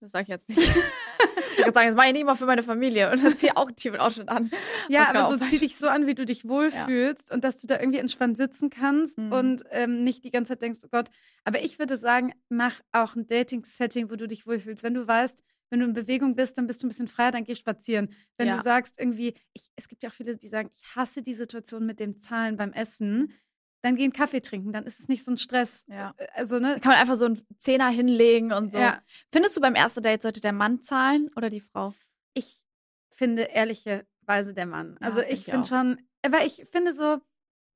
[0.00, 0.58] Das sage ich jetzt nicht.
[1.52, 3.10] ich würde sagen, das mache ich nicht mal für meine Familie.
[3.12, 4.50] Und dann ziehe ich auch einen tiefen Ausschnitt an.
[4.88, 7.78] ja, aber so zieh dich so an, wie du dich wohlfühlst und dass du da
[7.80, 9.32] irgendwie entspannt sitzen kannst Mhm.
[9.32, 11.10] und ähm, nicht die ganze Zeit denkst, oh Gott.
[11.44, 14.82] Aber ich würde sagen, mach auch ein Dating-Setting, wo du dich wohlfühlst.
[14.82, 17.44] Wenn du weißt, wenn du in Bewegung bist, dann bist du ein bisschen freier, dann
[17.44, 18.12] geh spazieren.
[18.36, 18.56] Wenn Ja.
[18.56, 21.86] du sagst irgendwie, ich, es gibt ja auch viele, die sagen, ich hasse die Situation
[21.86, 23.32] mit dem Zahlen beim Essen,
[23.82, 25.84] dann geh einen Kaffee trinken, dann ist es nicht so ein Stress.
[25.88, 26.14] Ja.
[26.34, 26.74] Also, ne?
[26.74, 28.78] Da kann man einfach so einen Zehner hinlegen und so.
[28.78, 31.92] Ja, Findest du beim ersten Date sollte der Mann zahlen oder die Frau?
[32.34, 32.62] ich
[33.10, 34.96] finde ehrlicherweise der Mann.
[35.00, 37.18] Ja, Also ich finde schon, aber ich finde so,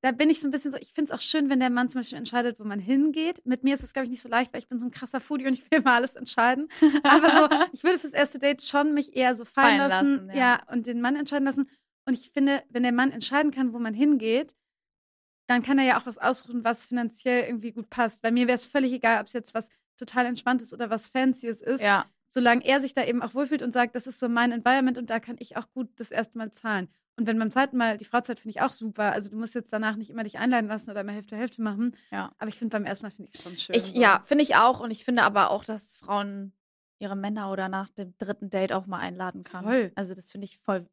[0.02, 1.88] da bin ich so ein bisschen so, ich finde es auch schön, wenn der Mann
[1.88, 3.44] zum Beispiel entscheidet, wo man hingeht.
[3.44, 5.20] Mit mir ist es, glaube ich, nicht so leicht, weil ich bin so ein krasser
[5.20, 6.68] Foodie und ich will immer alles entscheiden.
[7.02, 10.30] Aber so, ich würde fürs erste Date schon mich eher so fallen, Fallen lassen, lassen,
[10.30, 10.36] ja.
[10.36, 10.62] ja.
[10.72, 11.68] und den Mann entscheiden lassen.
[12.07, 14.54] Und ich finde, wenn der Mann entscheiden kann, wo man hingeht,
[15.47, 18.22] dann kann er ja auch was aussuchen, was finanziell irgendwie gut passt.
[18.22, 21.62] Bei mir wäre es völlig egal, ob es jetzt was total Entspanntes oder was Fancyes
[21.62, 22.05] ist ja.
[22.28, 25.11] solange er sich da eben auch wohlfühlt und sagt, das ist so mein Environment und
[25.11, 26.88] da kann ich auch gut das erste Mal zahlen.
[27.18, 29.12] Und wenn beim zweiten Mal, die Freizeit finde ich auch super.
[29.12, 31.97] Also du musst jetzt danach nicht immer dich einladen lassen oder immer Hälfte Hälfte machen.
[32.11, 32.30] Ja.
[32.38, 33.74] Aber ich finde beim ersten Mal finde ich es schon schön.
[33.74, 33.99] Ich, so.
[33.99, 34.80] ja, finde ich auch.
[34.80, 36.53] Und ich finde aber auch, dass Frauen
[36.99, 39.64] ihre Männer oder nach dem dritten Date auch mal einladen kann.
[39.64, 39.92] Voll.
[39.94, 40.86] Also das finde ich voll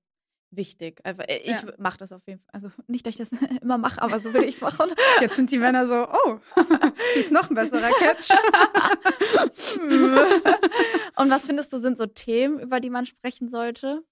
[0.55, 0.99] wichtig.
[1.03, 1.73] Also äh, ich Ja.
[1.77, 2.49] mache das auf jeden Fall.
[2.53, 4.91] Also nicht, dass ich das immer mache, aber so würde ich es machen.
[5.21, 6.39] Jetzt sind die Männer so, oh,
[7.15, 8.29] ist noch ein besserer Catch.
[11.17, 14.03] Und was findest du, sind so Themen, über die man sprechen sollte?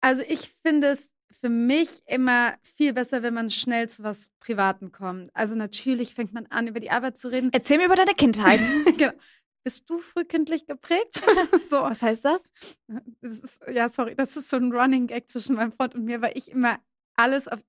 [0.00, 1.10] Also ich finde es
[1.40, 5.30] für mich immer viel besser, wenn man schnell zu was Privatem kommt.
[5.34, 7.50] Also natürlich fängt man an, über die Arbeit zu reden.
[7.52, 8.60] Erzähl mir über deine Kindheit.
[8.96, 9.12] genau.
[9.62, 11.22] Bist du frühkindlich geprägt?
[11.70, 12.42] so, Was heißt das?
[13.20, 16.22] das ist, ja, sorry, das ist so ein Running Gag zwischen meinem Freund und mir,
[16.22, 16.78] weil ich immer
[17.16, 17.60] alles auf.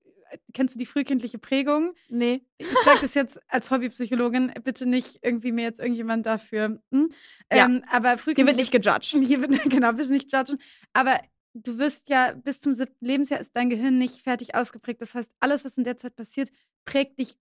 [0.54, 1.94] Kennst du die frühkindliche Prägung?
[2.08, 2.46] Nee.
[2.56, 6.80] Ich sage das jetzt als Hobbypsychologin, bitte nicht irgendwie mir jetzt irgendjemand dafür.
[6.90, 7.10] Hm?
[7.52, 7.66] Ja.
[7.66, 9.22] Ähm, aber Hier wird nicht gejudged.
[9.26, 10.58] Hier wird, genau, bitte nicht judgen.
[10.94, 11.20] Aber
[11.52, 15.02] du wirst ja bis zum siebten Lebensjahr ist dein Gehirn nicht fertig ausgeprägt.
[15.02, 16.48] Das heißt, alles, was in der Zeit passiert,
[16.86, 17.36] prägt dich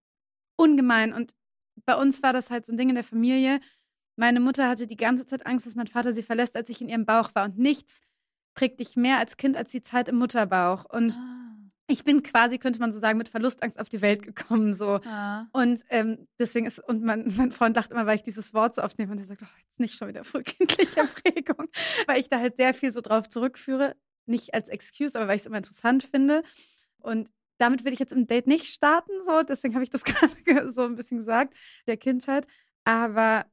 [0.58, 1.14] ungemein.
[1.14, 1.34] Und
[1.86, 3.60] bei uns war das halt so ein Ding in der Familie.
[4.22, 6.90] Meine Mutter hatte die ganze Zeit Angst, dass mein Vater sie verlässt, als ich in
[6.90, 7.44] ihrem Bauch war.
[7.44, 8.02] Und nichts
[8.54, 10.86] prägt dich mehr als Kind als die Zeit im Mutterbauch.
[10.86, 11.18] Und
[11.88, 14.76] ich bin quasi, könnte man so sagen, mit Verlustangst auf die Welt gekommen.
[14.76, 15.00] So.
[15.06, 15.48] Ah.
[15.54, 18.84] Und ähm, deswegen ist, und mein, mein Freund dachte immer, weil ich dieses Wort so
[18.84, 21.70] oft nehme, und er sagt, oh, jetzt nicht schon wieder frühkindliche Prägung,
[22.06, 23.96] weil ich da halt sehr viel so drauf zurückführe.
[24.28, 26.44] Nicht als Excuse, aber weil ich es immer interessant finde.
[27.00, 30.04] Und damit will ich jetzt im Date nicht starten, so, deswegen habe ich das
[30.46, 31.56] gerade so ein bisschen gesagt,
[31.88, 32.46] der Kindheit.
[32.84, 33.48] Aber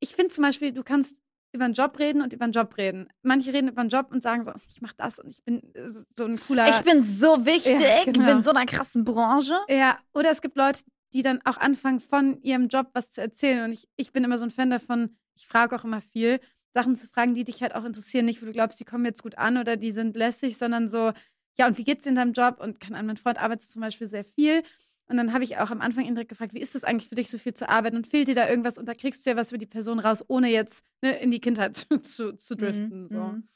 [0.00, 1.20] ich finde zum Beispiel, du kannst
[1.52, 3.08] über einen Job reden und über einen Job reden.
[3.22, 5.88] Manche reden über einen Job und sagen so, ich mache das und ich bin äh,
[5.88, 6.68] so ein cooler.
[6.68, 8.32] Ich bin so wichtig, Ja, ich bin genau.
[8.32, 9.58] in so einer krassen Branche.
[9.68, 10.82] Ja, oder es gibt Leute,
[11.14, 13.64] die dann auch anfangen, von ihrem Job was zu erzählen.
[13.64, 16.40] Und ich, ich bin immer so ein Fan davon, ich frage auch immer viel,
[16.74, 18.26] Sachen zu fragen, die dich halt auch interessieren.
[18.26, 21.12] Nicht, wo du glaubst, die kommen jetzt gut an oder die sind lässig, sondern so,
[21.58, 22.60] ja, und wie geht's dir in deinem Job?
[22.60, 24.62] Und kann an mein Freund arbeitet zum Beispiel sehr viel.
[25.08, 27.14] Und dann habe ich auch am Anfang ihn direkt gefragt, wie ist es eigentlich für
[27.14, 27.96] dich, so viel zu arbeiten?
[27.96, 28.76] Und fehlt dir da irgendwas?
[28.78, 31.40] Und da kriegst du ja was über die Person raus, ohne jetzt ne, in die
[31.40, 33.04] Kindheit zu, zu, zu driften.
[33.04, 33.20] Mhm, so.
[33.22, 33.48] mhm.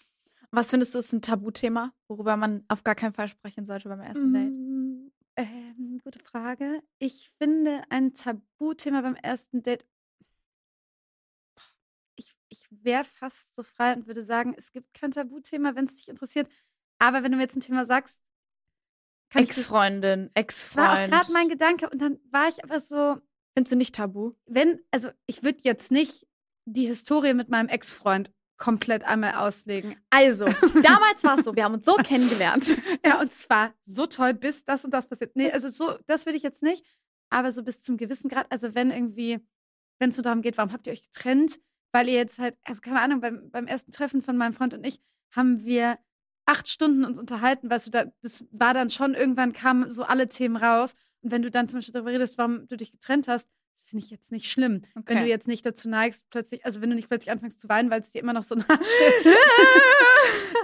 [0.51, 4.01] Was findest du, ist ein Tabuthema, worüber man auf gar keinen Fall sprechen sollte beim
[4.01, 4.51] ersten Date?
[4.53, 6.83] Mm, Ähm, gute Frage.
[6.99, 9.85] Ich finde ein Tabuthema beim ersten Date.
[12.17, 15.95] Ich, ich wäre fast so frei und würde sagen, es gibt kein Tabuthema, wenn es
[15.95, 16.51] dich interessiert.
[16.99, 18.23] Aber wenn du mir jetzt ein Thema sagst, das-
[19.35, 21.13] Ex-Freundin, Das war auch Ex-Freund.
[21.13, 23.19] gerade mein Gedanke und dann war ich aber so,
[23.55, 24.33] Findest du nicht tabu?
[24.47, 26.27] wenn, also ich würde jetzt nicht
[26.65, 29.97] die Historie mit meinem Ex-Freund komplett einmal auslegen.
[30.11, 30.45] Also,
[30.83, 32.71] damals war es so, wir haben uns so kennengelernt.
[33.05, 35.35] Ja, und zwar so toll, bis das und das passiert.
[35.35, 36.85] Nee, also so, das würde ich jetzt nicht.
[37.31, 39.41] Aber so bis zum gewissen Grad, also wenn irgendwie,
[39.99, 41.59] wenn es so darum geht, warum habt ihr euch getrennt?
[41.91, 44.85] Weil ihr jetzt halt, also keine Ahnung, beim, beim ersten Treffen von meinem Freund und
[44.87, 45.01] ich
[45.35, 45.99] haben wir
[46.47, 50.27] acht Stunden uns unterhalten, weißt du, da, das war dann schon, irgendwann kamen so alle
[50.27, 50.95] Themen raus.
[51.23, 53.49] Und wenn du dann zum Beispiel darüber redest, warum du dich getrennt hast,
[53.85, 54.83] finde ich jetzt nicht schlimm.
[54.95, 55.21] Wenn Okay.
[55.21, 58.01] du jetzt nicht dazu neigst, plötzlich, also wenn du nicht plötzlich anfängst zu weinen, weil
[58.01, 59.35] es dir immer noch so nah steht,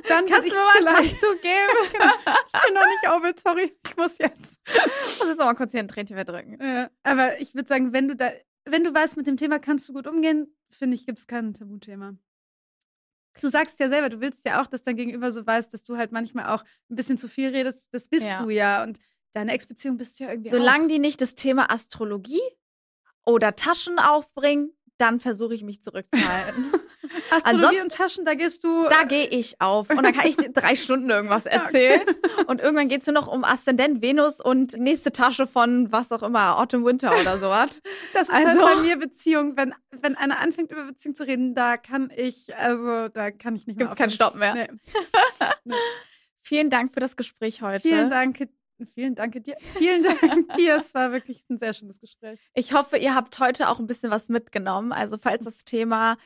[0.08, 1.92] dann Kannst du mir mal ein Tattoo geben?
[1.92, 2.12] Genau.
[2.54, 3.76] Ich bin noch nicht over, sorry.
[3.86, 4.60] Ich muss jetzt.
[4.66, 6.58] Ich muss jetzt noch mal kurz hier ein Tränchen verdrücken.
[6.60, 8.30] Ja, aber ich würde sagen, wenn du da,
[8.64, 11.54] wenn du weißt, mit dem Thema kannst du gut umgehen, finde ich, gibt es kein
[11.54, 12.14] Tabuthema.
[13.40, 15.96] Du sagst ja selber, du willst ja auch, dass dein Gegenüber so weiß, dass du
[15.96, 17.88] halt manchmal auch ein bisschen zu viel redest.
[17.92, 18.42] Das bist Ja.
[18.42, 18.82] du ja.
[18.82, 18.98] Und
[19.32, 22.40] deine Ex-Beziehung bist du ja irgendwie Solange die nicht das Thema Astrologie
[23.24, 26.66] oder Taschen aufbringen, dann versuche ich mich zurückzuhalten.
[27.30, 28.88] Astrologie ansonsten- und Taschen, da gehst du.
[28.88, 32.02] da gehe ich auf und dann kann ich drei Stunden irgendwas erzählen.
[32.46, 36.22] Und irgendwann geht es nur noch um Aszendent Venus und nächste Tasche von was auch
[36.22, 37.80] immer, Autumn Winter oder sowas.
[38.12, 39.56] das ist also- halt bei mir Beziehung.
[39.56, 43.66] Wenn, wenn einer anfängt, über Beziehung zu reden, da kann ich, also da kann ich
[43.66, 44.10] nicht mehr Gibt es keinen.
[44.10, 44.68] Stopp mehr.
[45.64, 45.74] Nee.
[46.40, 47.80] Vielen Dank für das Gespräch heute.
[47.86, 48.48] Vielen Dank.
[48.94, 49.56] Vielen Dank dir.
[49.76, 50.76] Vielen Dank dir.
[50.76, 52.38] Es war wirklich ein sehr schönes Gespräch.
[52.54, 54.92] Ich hoffe, ihr habt heute auch ein bisschen was mitgenommen.
[54.92, 56.16] Also falls das Thema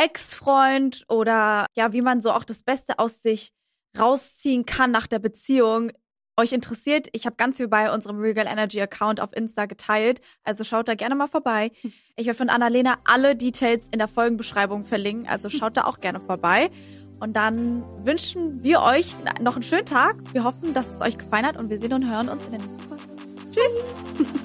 [0.00, 3.52] Ex-Freund oder ja, wie man so auch das Beste aus sich
[3.98, 5.92] rausziehen kann nach der Beziehung
[6.38, 10.64] euch interessiert, ich habe ganz viel bei unserem Regal Energy Account auf Insta geteilt, also
[10.64, 11.70] schaut da gerne mal vorbei.
[12.16, 16.20] Ich werde von Annalena alle Details in der Folgenbeschreibung verlinken, also schaut da auch gerne
[16.20, 16.70] vorbei.
[17.18, 20.16] Und dann wünschen wir euch noch einen schönen Tag.
[20.32, 22.60] Wir hoffen, dass es euch gefallen hat und wir sehen und hören uns in der
[22.60, 23.04] nächsten Folge.
[23.52, 24.39] Tschüss!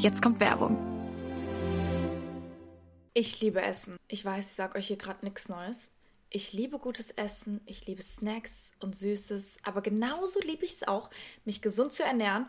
[0.00, 0.78] Jetzt kommt Werbung.
[3.12, 3.98] Ich liebe Essen.
[4.08, 5.90] Ich weiß, ich sag euch hier gerade nichts Neues.
[6.30, 11.10] Ich liebe gutes Essen, ich liebe Snacks und Süßes, aber genauso liebe ich es auch,
[11.44, 12.48] mich gesund zu ernähren